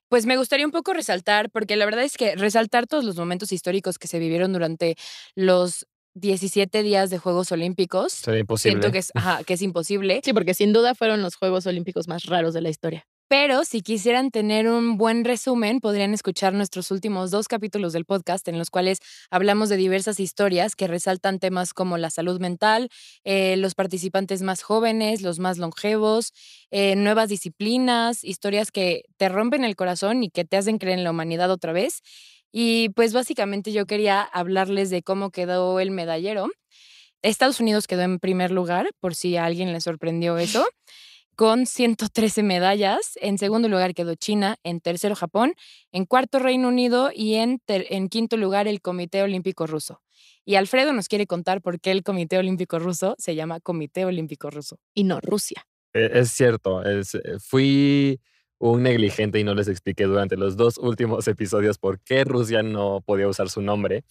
Pues 0.08 0.26
me 0.26 0.36
gustaría 0.36 0.66
un 0.66 0.72
poco 0.72 0.92
resaltar, 0.92 1.50
porque 1.50 1.76
la 1.76 1.84
verdad 1.84 2.02
es 2.02 2.16
que 2.16 2.34
resaltar 2.34 2.88
todos 2.88 3.04
los 3.04 3.16
momentos 3.16 3.52
históricos 3.52 3.98
que 3.98 4.08
se 4.08 4.18
vivieron 4.18 4.52
durante 4.52 4.96
los 5.36 5.86
17 6.16 6.82
días 6.82 7.10
de 7.10 7.18
Juegos 7.18 7.52
Olímpicos. 7.52 8.12
Sería 8.12 8.40
imposible. 8.40 8.72
Siento 8.72 8.92
que 8.92 8.98
es, 8.98 9.12
ajá, 9.14 9.44
que 9.44 9.54
es 9.54 9.62
imposible. 9.62 10.20
Sí, 10.24 10.32
porque 10.32 10.54
sin 10.54 10.72
duda 10.72 10.94
fueron 10.94 11.22
los 11.22 11.36
Juegos 11.36 11.66
Olímpicos 11.66 12.08
más 12.08 12.24
raros 12.24 12.54
de 12.54 12.62
la 12.62 12.70
historia. 12.70 13.06
Pero 13.28 13.64
si 13.64 13.82
quisieran 13.82 14.30
tener 14.30 14.68
un 14.68 14.96
buen 14.98 15.24
resumen, 15.24 15.80
podrían 15.80 16.14
escuchar 16.14 16.52
nuestros 16.52 16.92
últimos 16.92 17.32
dos 17.32 17.48
capítulos 17.48 17.92
del 17.92 18.04
podcast 18.04 18.46
en 18.46 18.56
los 18.56 18.70
cuales 18.70 18.98
hablamos 19.30 19.68
de 19.68 19.76
diversas 19.76 20.20
historias 20.20 20.76
que 20.76 20.86
resaltan 20.86 21.40
temas 21.40 21.74
como 21.74 21.98
la 21.98 22.10
salud 22.10 22.38
mental, 22.40 22.88
eh, 23.24 23.56
los 23.56 23.74
participantes 23.74 24.42
más 24.42 24.62
jóvenes, 24.62 25.22
los 25.22 25.40
más 25.40 25.58
longevos, 25.58 26.32
eh, 26.70 26.94
nuevas 26.94 27.28
disciplinas, 27.28 28.22
historias 28.22 28.70
que 28.70 29.02
te 29.16 29.28
rompen 29.28 29.64
el 29.64 29.74
corazón 29.74 30.22
y 30.22 30.30
que 30.30 30.44
te 30.44 30.56
hacen 30.56 30.78
creer 30.78 30.98
en 30.98 31.04
la 31.04 31.10
humanidad 31.10 31.50
otra 31.50 31.72
vez. 31.72 32.02
Y 32.52 32.90
pues 32.90 33.12
básicamente 33.12 33.72
yo 33.72 33.86
quería 33.86 34.22
hablarles 34.22 34.90
de 34.90 35.02
cómo 35.02 35.30
quedó 35.30 35.80
el 35.80 35.90
medallero. 35.90 36.48
Estados 37.22 37.60
Unidos 37.60 37.86
quedó 37.86 38.02
en 38.02 38.18
primer 38.18 38.50
lugar, 38.50 38.90
por 39.00 39.14
si 39.14 39.36
a 39.36 39.44
alguien 39.44 39.72
le 39.72 39.80
sorprendió 39.80 40.38
eso, 40.38 40.66
con 41.36 41.66
113 41.66 42.42
medallas. 42.42 43.18
En 43.20 43.38
segundo 43.38 43.68
lugar 43.68 43.94
quedó 43.94 44.14
China, 44.14 44.56
en 44.62 44.80
tercero 44.80 45.14
Japón, 45.14 45.54
en 45.92 46.06
cuarto 46.06 46.38
Reino 46.38 46.68
Unido 46.68 47.10
y 47.14 47.34
en, 47.34 47.60
en 47.66 48.08
quinto 48.08 48.36
lugar 48.36 48.68
el 48.68 48.80
Comité 48.80 49.22
Olímpico 49.22 49.66
Ruso. 49.66 50.02
Y 50.44 50.54
Alfredo 50.54 50.92
nos 50.92 51.08
quiere 51.08 51.26
contar 51.26 51.60
por 51.60 51.80
qué 51.80 51.90
el 51.90 52.02
Comité 52.04 52.38
Olímpico 52.38 52.78
Ruso 52.78 53.16
se 53.18 53.34
llama 53.34 53.60
Comité 53.60 54.04
Olímpico 54.04 54.48
Ruso. 54.48 54.78
Y 54.94 55.04
no 55.04 55.20
Rusia. 55.20 55.66
E, 55.92 56.20
Es 56.20 56.30
cierto, 56.30 56.84
es, 56.84 57.16
eh, 57.16 57.38
fui 57.40 58.20
un 58.58 58.82
negligente 58.82 59.38
y 59.38 59.44
no 59.44 59.54
les 59.54 59.68
expliqué 59.68 60.04
durante 60.04 60.36
los 60.36 60.56
dos 60.56 60.78
últimos 60.78 61.28
episodios 61.28 61.78
por 61.78 62.00
qué 62.00 62.24
Rusia 62.24 62.62
no 62.62 63.02
podía 63.04 63.28
usar 63.28 63.48
su 63.50 63.60
nombre. 63.62 64.04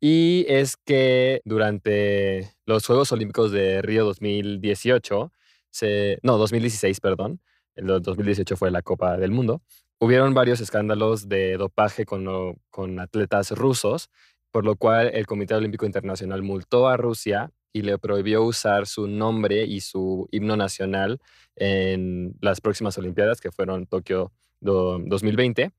Y 0.00 0.44
es 0.48 0.76
que 0.76 1.42
durante 1.44 2.50
los 2.66 2.86
Juegos 2.86 3.12
Olímpicos 3.12 3.52
de 3.52 3.82
Río 3.82 4.04
2018, 4.04 5.32
se, 5.70 6.18
no, 6.22 6.38
2016, 6.38 7.00
perdón, 7.00 7.40
el 7.76 7.86
do- 7.86 8.00
2018 8.00 8.56
fue 8.56 8.70
la 8.70 8.82
Copa 8.82 9.16
del 9.16 9.30
Mundo, 9.30 9.62
hubieron 9.98 10.34
varios 10.34 10.60
escándalos 10.60 11.28
de 11.28 11.56
dopaje 11.56 12.04
con, 12.04 12.26
con 12.70 12.98
atletas 12.98 13.52
rusos, 13.52 14.10
por 14.50 14.64
lo 14.64 14.74
cual 14.76 15.10
el 15.14 15.26
Comité 15.26 15.54
Olímpico 15.54 15.86
Internacional 15.86 16.42
multó 16.42 16.88
a 16.88 16.96
Rusia 16.96 17.50
y 17.72 17.82
le 17.82 17.98
prohibió 17.98 18.42
usar 18.42 18.86
su 18.86 19.06
nombre 19.06 19.64
y 19.64 19.80
su 19.80 20.28
himno 20.30 20.56
nacional 20.56 21.20
en 21.56 22.34
las 22.40 22.60
próximas 22.60 22.96
Olimpiadas, 22.98 23.40
que 23.40 23.50
fueron 23.50 23.86
Tokio 23.86 24.32
do- 24.60 24.98
2020. 24.98 25.72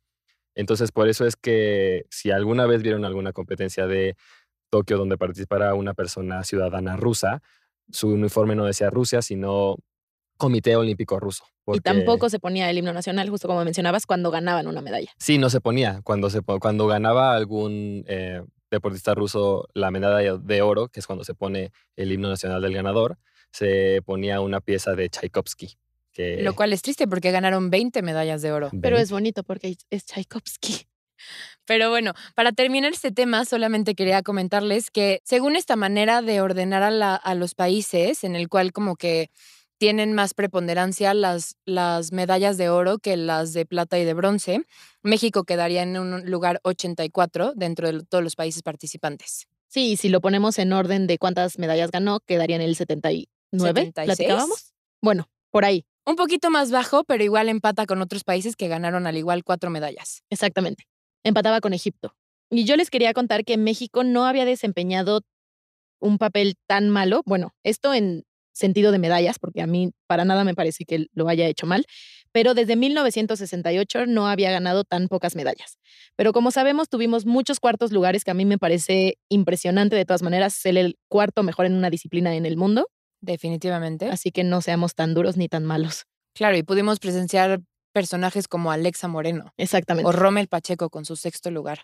Entonces, 0.55 0.91
por 0.91 1.07
eso 1.07 1.25
es 1.25 1.35
que 1.35 2.05
si 2.09 2.31
alguna 2.31 2.65
vez 2.65 2.81
vieron 2.83 3.05
alguna 3.05 3.33
competencia 3.33 3.87
de 3.87 4.15
Tokio 4.69 4.97
donde 4.97 5.17
participara 5.17 5.73
una 5.75 5.93
persona 5.93 6.43
ciudadana 6.43 6.95
rusa, 6.95 7.41
su 7.91 8.09
uniforme 8.09 8.55
no 8.55 8.65
decía 8.65 8.89
Rusia, 8.89 9.21
sino 9.21 9.75
Comité 10.37 10.75
Olímpico 10.75 11.19
Ruso. 11.19 11.45
Y 11.71 11.79
tampoco 11.79 12.29
se 12.29 12.39
ponía 12.39 12.69
el 12.69 12.77
himno 12.77 12.91
nacional, 12.93 13.29
justo 13.29 13.47
como 13.47 13.63
mencionabas, 13.63 14.05
cuando 14.05 14.31
ganaban 14.31 14.67
una 14.67 14.81
medalla. 14.81 15.11
Sí, 15.17 15.37
no 15.37 15.49
se 15.49 15.61
ponía. 15.61 16.01
Cuando, 16.03 16.29
se, 16.29 16.41
cuando 16.41 16.87
ganaba 16.87 17.35
algún 17.35 18.03
eh, 18.07 18.41
deportista 18.73 19.13
ruso 19.15 19.67
la 19.73 19.89
medalla 19.91 20.35
de 20.37 20.61
oro, 20.61 20.89
que 20.89 20.99
es 20.99 21.07
cuando 21.07 21.23
se 21.23 21.33
pone 21.33 21.71
el 21.95 22.11
himno 22.11 22.27
nacional 22.29 22.61
del 22.61 22.73
ganador, 22.73 23.17
se 23.51 24.01
ponía 24.05 24.41
una 24.41 24.59
pieza 24.61 24.93
de 24.95 25.09
Tchaikovsky. 25.09 25.77
Que, 26.11 26.43
Lo 26.43 26.53
cual 26.53 26.73
es 26.73 26.81
triste 26.83 27.07
porque 27.07 27.31
ganaron 27.31 27.69
20 27.71 28.01
medallas 28.03 28.41
de 28.41 28.51
oro. 28.51 28.69
Pero 28.81 28.97
es 28.97 29.09
bonito 29.11 29.43
porque 29.43 29.75
es 29.89 30.05
Tchaikovsky. 30.05 30.85
Pero 31.65 31.89
bueno, 31.89 32.13
para 32.35 32.51
terminar 32.51 32.91
este 32.91 33.11
tema, 33.11 33.45
solamente 33.45 33.95
quería 33.95 34.21
comentarles 34.21 34.91
que 34.91 35.21
según 35.23 35.55
esta 35.55 35.75
manera 35.75 36.21
de 36.21 36.41
ordenar 36.41 36.83
a, 36.83 36.91
la- 36.91 37.15
a 37.15 37.33
los 37.35 37.55
países, 37.55 38.23
en 38.23 38.35
el 38.35 38.49
cual 38.49 38.73
como 38.73 38.95
que 38.95 39.29
tienen 39.77 40.13
más 40.13 40.33
preponderancia 40.33 41.13
las, 41.13 41.55
las 41.65 42.11
medallas 42.11 42.57
de 42.57 42.69
oro 42.69 42.99
que 42.99 43.17
las 43.17 43.53
de 43.53 43.65
plata 43.65 43.99
y 43.99 44.05
de 44.05 44.13
bronce, 44.13 44.61
México 45.01 45.43
quedaría 45.43 45.83
en 45.83 45.97
un 45.97 46.29
lugar 46.29 46.59
84 46.63 47.53
dentro 47.55 47.91
de 47.91 48.03
todos 48.05 48.23
los 48.23 48.35
países 48.35 48.61
participantes. 48.63 49.47
Sí, 49.67 49.91
y 49.91 49.97
si 49.97 50.09
lo 50.09 50.21
ponemos 50.21 50.59
en 50.59 50.71
orden 50.71 51.07
de 51.07 51.17
cuántas 51.17 51.57
medallas 51.57 51.91
ganó, 51.91 52.19
quedaría 52.19 52.55
en 52.55 52.61
el 52.61 52.75
79. 52.75 53.27
76. 53.51 54.05
¿Platicábamos? 54.05 54.73
Bueno, 55.01 55.27
por 55.51 55.65
ahí, 55.65 55.85
Un 56.05 56.15
poquito 56.15 56.49
más 56.49 56.69
bajo, 56.69 57.03
pero 57.05 57.23
igual 57.23 57.47
empata 57.49 57.85
con 57.85 58.01
otros 58.01 58.23
países 58.23 58.55
que 58.55 58.67
ganaron 58.67 59.07
al 59.07 59.15
igual 59.17 59.43
cuatro 59.43 59.69
medallas. 59.69 60.23
exactamente. 60.29 60.85
Empataba 61.23 61.61
con 61.61 61.73
Egipto. 61.73 62.15
Y 62.49 62.65
yo 62.65 62.75
les 62.75 62.89
quería 62.89 63.13
contar 63.13 63.45
que 63.45 63.57
México 63.57 64.03
no 64.03 64.25
había 64.25 64.45
desempeñado 64.45 65.21
un 65.99 66.17
papel 66.17 66.55
tan 66.67 66.89
malo. 66.89 67.21
Bueno, 67.25 67.55
esto 67.63 67.93
en 67.93 68.25
sentido 68.53 68.91
de 68.91 68.99
medallas, 68.99 69.39
porque 69.39 69.61
a 69.61 69.67
mí 69.67 69.91
para 70.07 70.23
nada 70.25 70.43
me 70.43 70.53
parece 70.55 70.85
que 70.85 71.07
lo 71.13 71.27
haya 71.27 71.47
hecho 71.47 71.65
mal, 71.65 71.85
pero 72.31 72.53
desde 72.53 72.75
1968 72.75 74.05
no 74.07 74.27
había 74.27 74.51
ganado 74.51 74.83
tan 74.83 75.07
pocas 75.07 75.35
medallas. 75.35 75.77
Pero 76.15 76.33
como 76.33 76.51
sabemos, 76.51 76.89
tuvimos 76.89 77.25
muchos 77.25 77.59
cuartos 77.59 77.91
lugares 77.91 78.23
que 78.23 78.31
a 78.31 78.35
mí 78.35 78.45
me 78.45 78.57
parece 78.57 79.17
impresionante 79.29 79.95
de 79.95 80.05
todas 80.05 80.21
maneras 80.23 80.53
ser 80.53 80.77
el 80.77 80.97
cuarto 81.09 81.43
mejor 81.43 81.65
en 81.65 81.73
una 81.75 81.89
disciplina 81.89 82.35
en 82.35 82.45
el 82.45 82.57
mundo, 82.57 82.87
Definitivamente. 83.21 84.09
así 84.09 84.31
que 84.31 84.43
no 84.43 84.61
seamos 84.61 84.95
tan 84.95 85.13
duros 85.13 85.37
ni 85.37 85.47
tan 85.47 85.63
malos. 85.63 86.05
Claro, 86.35 86.57
y 86.57 86.63
pudimos 86.63 86.99
presenciar 86.99 87.61
personajes 87.93 88.47
como 88.47 88.71
Alexa 88.71 89.07
Moreno 89.07 89.53
Exactamente. 89.57 90.07
o 90.07 90.11
Rommel 90.11 90.47
Pacheco 90.47 90.89
con 90.89 91.05
su 91.05 91.15
sexto 91.15 91.51
lugar. 91.51 91.81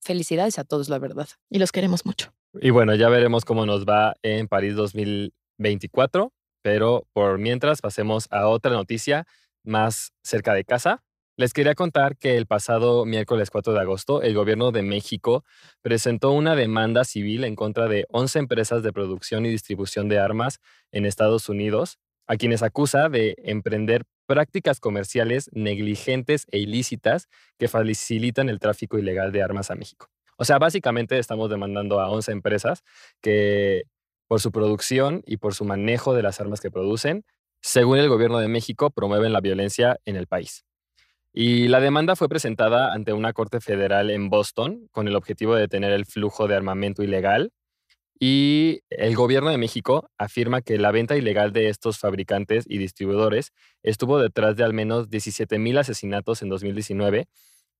Felicidades 0.00 0.58
a 0.58 0.64
todos, 0.64 0.88
la 0.88 0.98
verdad. 0.98 1.28
y 1.48 1.58
los 1.58 1.70
queremos 1.72 2.04
mucho. 2.04 2.34
Y 2.60 2.70
bueno, 2.70 2.94
ya 2.94 3.08
veremos 3.08 3.44
cómo 3.44 3.64
nos 3.64 3.84
va 3.86 4.14
en 4.22 4.48
París 4.48 4.74
2024, 5.62 6.32
pero 6.62 7.06
por 7.12 7.38
mientras 7.38 7.80
pasemos 7.80 8.28
a 8.30 8.48
otra 8.48 8.72
noticia 8.72 9.26
más 9.64 10.12
cerca 10.22 10.54
de 10.54 10.64
casa. 10.64 11.02
Les 11.38 11.54
quería 11.54 11.74
contar 11.74 12.18
que 12.18 12.36
el 12.36 12.46
pasado 12.46 13.06
miércoles 13.06 13.50
4 13.50 13.72
de 13.72 13.80
agosto, 13.80 14.22
el 14.22 14.34
gobierno 14.34 14.70
de 14.70 14.82
México 14.82 15.44
presentó 15.80 16.32
una 16.32 16.54
demanda 16.54 17.04
civil 17.04 17.44
en 17.44 17.56
contra 17.56 17.88
de 17.88 18.06
11 18.10 18.40
empresas 18.40 18.82
de 18.82 18.92
producción 18.92 19.46
y 19.46 19.50
distribución 19.50 20.08
de 20.08 20.18
armas 20.18 20.60
en 20.92 21.06
Estados 21.06 21.48
Unidos, 21.48 21.98
a 22.26 22.36
quienes 22.36 22.62
acusa 22.62 23.08
de 23.08 23.34
emprender 23.38 24.04
prácticas 24.26 24.78
comerciales 24.78 25.48
negligentes 25.52 26.46
e 26.50 26.58
ilícitas 26.58 27.28
que 27.58 27.68
facilitan 27.68 28.48
el 28.48 28.60
tráfico 28.60 28.98
ilegal 28.98 29.32
de 29.32 29.42
armas 29.42 29.70
a 29.70 29.74
México. 29.74 30.08
O 30.36 30.44
sea, 30.44 30.58
básicamente 30.58 31.18
estamos 31.18 31.50
demandando 31.50 32.00
a 32.00 32.10
11 32.10 32.32
empresas 32.32 32.82
que 33.20 33.84
por 34.32 34.40
su 34.40 34.50
producción 34.50 35.22
y 35.26 35.36
por 35.36 35.52
su 35.52 35.66
manejo 35.66 36.14
de 36.14 36.22
las 36.22 36.40
armas 36.40 36.62
que 36.62 36.70
producen, 36.70 37.22
según 37.60 37.98
el 37.98 38.08
gobierno 38.08 38.38
de 38.38 38.48
México, 38.48 38.88
promueven 38.88 39.30
la 39.30 39.42
violencia 39.42 39.98
en 40.06 40.16
el 40.16 40.26
país. 40.26 40.64
Y 41.34 41.68
la 41.68 41.80
demanda 41.80 42.16
fue 42.16 42.30
presentada 42.30 42.94
ante 42.94 43.12
una 43.12 43.34
corte 43.34 43.60
federal 43.60 44.08
en 44.08 44.30
Boston 44.30 44.88
con 44.90 45.06
el 45.06 45.16
objetivo 45.16 45.54
de 45.54 45.60
detener 45.60 45.92
el 45.92 46.06
flujo 46.06 46.48
de 46.48 46.54
armamento 46.56 47.02
ilegal. 47.02 47.52
Y 48.18 48.80
el 48.88 49.14
gobierno 49.16 49.50
de 49.50 49.58
México 49.58 50.08
afirma 50.16 50.62
que 50.62 50.78
la 50.78 50.92
venta 50.92 51.14
ilegal 51.14 51.52
de 51.52 51.68
estos 51.68 51.98
fabricantes 51.98 52.64
y 52.66 52.78
distribuidores 52.78 53.52
estuvo 53.82 54.18
detrás 54.18 54.56
de 54.56 54.64
al 54.64 54.72
menos 54.72 55.10
17 55.10 55.58
mil 55.58 55.76
asesinatos 55.76 56.40
en 56.40 56.48
2019 56.48 57.28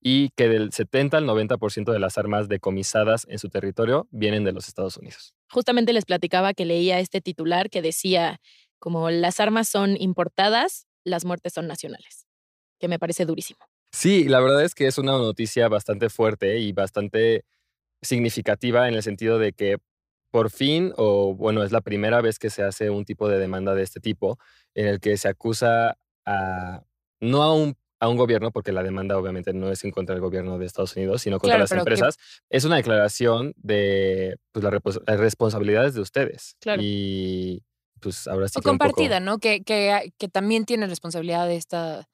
y 0.02 0.30
que 0.30 0.48
del 0.48 0.72
70 0.72 1.16
al 1.16 1.26
90% 1.26 1.92
de 1.92 1.98
las 1.98 2.18
armas 2.18 2.48
decomisadas 2.48 3.24
en 3.28 3.38
su 3.38 3.48
territorio 3.48 4.08
vienen 4.10 4.44
de 4.44 4.52
los 4.52 4.66
Estados 4.68 4.96
Unidos. 4.96 5.34
Justamente 5.50 5.92
les 5.92 6.04
platicaba 6.04 6.54
que 6.54 6.64
leía 6.64 6.98
este 6.98 7.20
titular 7.20 7.70
que 7.70 7.82
decía 7.82 8.40
como 8.78 9.10
las 9.10 9.38
armas 9.38 9.68
son 9.68 9.96
importadas, 9.96 10.86
las 11.04 11.24
muertes 11.24 11.52
son 11.52 11.68
nacionales, 11.68 12.26
que 12.80 12.88
me 12.88 12.98
parece 12.98 13.24
durísimo. 13.24 13.60
Sí, 13.92 14.24
la 14.24 14.40
verdad 14.40 14.64
es 14.64 14.74
que 14.74 14.86
es 14.86 14.98
una 14.98 15.12
noticia 15.12 15.68
bastante 15.68 16.08
fuerte 16.08 16.58
y 16.58 16.72
bastante 16.72 17.44
significativa 18.00 18.88
en 18.88 18.94
el 18.94 19.02
sentido 19.02 19.38
de 19.38 19.52
que 19.52 19.78
por 20.32 20.50
fin, 20.50 20.92
o 20.96 21.34
bueno, 21.34 21.62
es 21.62 21.72
la 21.72 21.82
primera 21.82 22.22
vez 22.22 22.38
que 22.38 22.50
se 22.50 22.62
hace 22.62 22.88
un 22.88 23.04
tipo 23.04 23.28
de 23.28 23.38
demanda 23.38 23.74
de 23.74 23.82
este 23.82 24.00
tipo, 24.00 24.38
en 24.74 24.86
el 24.86 24.98
que 24.98 25.18
se 25.18 25.28
acusa 25.28 25.98
a, 26.24 26.82
no 27.20 27.42
a, 27.42 27.54
un, 27.54 27.76
a 28.02 28.08
un 28.08 28.16
gobierno, 28.16 28.50
porque 28.50 28.72
la 28.72 28.82
demanda 28.82 29.16
obviamente 29.16 29.52
no 29.52 29.70
es 29.70 29.84
en 29.84 29.92
contra 29.92 30.14
del 30.14 30.20
gobierno 30.22 30.58
de 30.58 30.66
Estados 30.66 30.96
Unidos, 30.96 31.22
sino 31.22 31.38
contra 31.38 31.50
Claro, 31.56 31.62
las 31.62 31.70
que- 31.70 31.78
empresas, 31.78 32.16
es 32.50 32.64
una 32.64 32.76
declaración 32.76 33.52
de 33.56 34.36
pues, 34.50 34.64
las 34.64 34.72
las 35.06 35.20
responsabilidades 35.20 35.94
de 35.94 36.00
ustedes. 36.00 36.56
Claro. 36.60 36.82
Y 36.84 37.62
pues 38.00 38.26
ahora 38.26 38.48
sí 38.48 38.54
O 38.58 38.62
que 38.62 38.70
un 38.70 38.78
poco- 38.78 38.90
compartida, 38.90 39.20
¿no? 39.20 39.38
Que, 39.38 39.62
que, 39.62 40.12
que 40.18 40.28
también 40.28 40.64
tiene 40.64 40.88
responsabilidad 40.88 41.46
de 41.46 41.54
esta, 41.56 42.08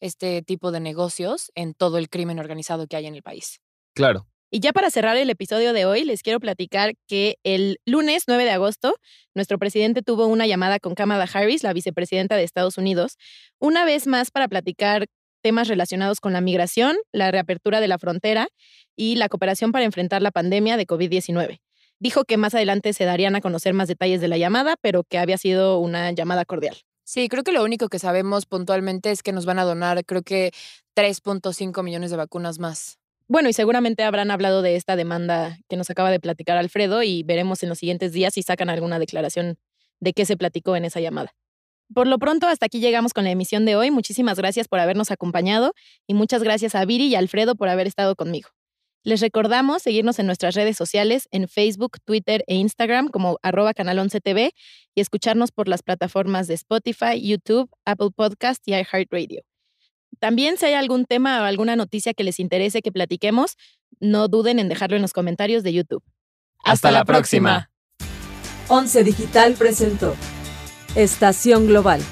este 0.00 0.42
tipo 0.42 0.70
de 0.70 0.80
negocios 0.80 1.50
en 1.54 1.72
todo 1.74 1.96
el 1.96 2.08
crimen 2.10 2.38
organizado 2.38 2.86
que 2.86 2.96
hay 2.96 3.06
en 3.06 3.14
el 3.14 3.22
país. 3.22 3.60
Claro. 3.94 4.26
Y 4.54 4.60
ya 4.60 4.74
para 4.74 4.90
cerrar 4.90 5.16
el 5.16 5.30
episodio 5.30 5.72
de 5.72 5.86
hoy, 5.86 6.04
les 6.04 6.22
quiero 6.22 6.38
platicar 6.38 6.92
que 7.08 7.38
el 7.42 7.78
lunes 7.86 8.24
9 8.26 8.44
de 8.44 8.50
agosto, 8.50 8.96
nuestro 9.34 9.58
presidente 9.58 10.02
tuvo 10.02 10.26
una 10.26 10.46
llamada 10.46 10.78
con 10.78 10.94
Kamala 10.94 11.26
Harris, 11.32 11.62
la 11.62 11.72
vicepresidenta 11.72 12.36
de 12.36 12.42
Estados 12.42 12.76
Unidos, 12.76 13.16
una 13.58 13.86
vez 13.86 14.06
más 14.06 14.30
para 14.30 14.48
platicar 14.48 15.06
temas 15.42 15.68
relacionados 15.68 16.20
con 16.20 16.32
la 16.32 16.40
migración, 16.40 16.96
la 17.12 17.30
reapertura 17.30 17.80
de 17.80 17.88
la 17.88 17.98
frontera 17.98 18.48
y 18.96 19.16
la 19.16 19.28
cooperación 19.28 19.72
para 19.72 19.84
enfrentar 19.84 20.22
la 20.22 20.30
pandemia 20.30 20.76
de 20.76 20.86
COVID-19. 20.86 21.60
Dijo 21.98 22.24
que 22.24 22.36
más 22.36 22.54
adelante 22.54 22.92
se 22.92 23.04
darían 23.04 23.36
a 23.36 23.40
conocer 23.40 23.74
más 23.74 23.88
detalles 23.88 24.20
de 24.20 24.28
la 24.28 24.38
llamada, 24.38 24.76
pero 24.80 25.04
que 25.04 25.18
había 25.18 25.38
sido 25.38 25.78
una 25.78 26.10
llamada 26.12 26.44
cordial. 26.44 26.76
Sí, 27.04 27.28
creo 27.28 27.42
que 27.42 27.52
lo 27.52 27.62
único 27.62 27.88
que 27.88 27.98
sabemos 27.98 28.46
puntualmente 28.46 29.10
es 29.10 29.22
que 29.22 29.32
nos 29.32 29.44
van 29.44 29.58
a 29.58 29.64
donar, 29.64 30.04
creo 30.04 30.22
que 30.22 30.52
3.5 30.96 31.82
millones 31.82 32.10
de 32.10 32.16
vacunas 32.16 32.58
más. 32.58 32.98
Bueno, 33.28 33.48
y 33.48 33.52
seguramente 33.52 34.02
habrán 34.02 34.30
hablado 34.30 34.62
de 34.62 34.76
esta 34.76 34.96
demanda 34.96 35.58
que 35.68 35.76
nos 35.76 35.90
acaba 35.90 36.10
de 36.10 36.20
platicar 36.20 36.56
Alfredo 36.56 37.02
y 37.02 37.22
veremos 37.22 37.62
en 37.62 37.68
los 37.68 37.78
siguientes 37.78 38.12
días 38.12 38.34
si 38.34 38.42
sacan 38.42 38.68
alguna 38.68 38.98
declaración 38.98 39.58
de 40.00 40.12
qué 40.12 40.26
se 40.26 40.36
platicó 40.36 40.76
en 40.76 40.84
esa 40.84 41.00
llamada. 41.00 41.34
Por 41.94 42.06
lo 42.06 42.18
pronto, 42.18 42.46
hasta 42.46 42.66
aquí 42.66 42.80
llegamos 42.80 43.12
con 43.12 43.24
la 43.24 43.30
emisión 43.30 43.64
de 43.64 43.76
hoy. 43.76 43.90
Muchísimas 43.90 44.38
gracias 44.38 44.68
por 44.68 44.78
habernos 44.78 45.10
acompañado 45.10 45.74
y 46.06 46.14
muchas 46.14 46.42
gracias 46.42 46.74
a 46.74 46.84
Viri 46.84 47.06
y 47.06 47.14
Alfredo 47.14 47.54
por 47.54 47.68
haber 47.68 47.86
estado 47.86 48.14
conmigo. 48.14 48.48
Les 49.04 49.20
recordamos 49.20 49.82
seguirnos 49.82 50.20
en 50.20 50.26
nuestras 50.26 50.54
redes 50.54 50.76
sociales 50.76 51.26
en 51.32 51.48
Facebook, 51.48 51.98
Twitter 52.04 52.44
e 52.46 52.54
Instagram 52.54 53.08
como 53.08 53.38
arroba 53.42 53.74
canal 53.74 53.98
11 53.98 54.20
TV 54.20 54.52
y 54.94 55.00
escucharnos 55.00 55.50
por 55.50 55.66
las 55.66 55.82
plataformas 55.82 56.46
de 56.46 56.54
Spotify, 56.54 57.20
YouTube, 57.20 57.68
Apple 57.84 58.10
Podcast 58.14 58.62
y 58.66 58.74
iHeartRadio. 58.74 59.42
También 60.20 60.56
si 60.56 60.66
hay 60.66 60.74
algún 60.74 61.04
tema 61.04 61.42
o 61.42 61.44
alguna 61.44 61.74
noticia 61.74 62.14
que 62.14 62.22
les 62.22 62.38
interese 62.38 62.80
que 62.80 62.92
platiquemos, 62.92 63.56
no 63.98 64.28
duden 64.28 64.60
en 64.60 64.68
dejarlo 64.68 64.94
en 64.94 65.02
los 65.02 65.12
comentarios 65.12 65.64
de 65.64 65.72
YouTube. 65.72 66.04
Hasta 66.62 66.92
la 66.92 67.04
próxima. 67.04 67.70
11 68.68 69.02
Digital 69.02 69.54
presentó 69.54 70.14
Estación 70.94 71.66
Global. 71.66 72.02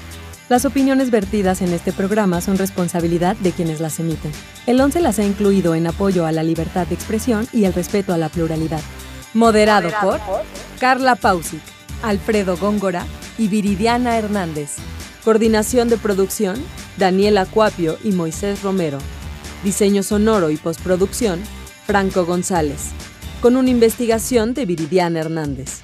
Las 0.49 0.65
opiniones 0.65 1.11
vertidas 1.11 1.61
en 1.61 1.71
este 1.71 1.93
programa 1.93 2.41
son 2.41 2.57
responsabilidad 2.57 3.35
de 3.35 3.51
quienes 3.51 3.79
las 3.79 3.99
emiten. 3.99 4.31
El 4.65 4.81
11 4.81 5.01
las 5.01 5.19
ha 5.19 5.23
incluido 5.23 5.75
en 5.75 5.85
apoyo 5.85 6.25
a 6.25 6.31
la 6.31 6.41
libertad 6.41 6.87
de 6.87 6.95
expresión 6.95 7.47
y 7.53 7.65
el 7.65 7.73
respeto 7.73 8.11
a 8.11 8.17
la 8.17 8.29
pluralidad. 8.29 8.81
Moderado 9.35 9.89
por 10.01 10.19
Carla 10.79 11.15
Pausic, 11.15 11.61
Alfredo 12.01 12.57
Góngora 12.57 13.05
y 13.37 13.49
Viridiana 13.49 14.17
Hernández. 14.17 14.77
Coordinación 15.23 15.87
de 15.87 15.97
producción, 15.97 16.55
Daniela 16.97 17.45
Cuapio 17.45 17.99
y 18.03 18.13
Moisés 18.13 18.63
Romero. 18.63 18.97
Diseño 19.63 20.01
sonoro 20.01 20.49
y 20.49 20.57
postproducción, 20.57 21.39
Franco 21.85 22.25
González. 22.25 22.89
Con 23.41 23.57
una 23.57 23.69
investigación 23.69 24.55
de 24.55 24.65
Viridiana 24.65 25.19
Hernández. 25.19 25.83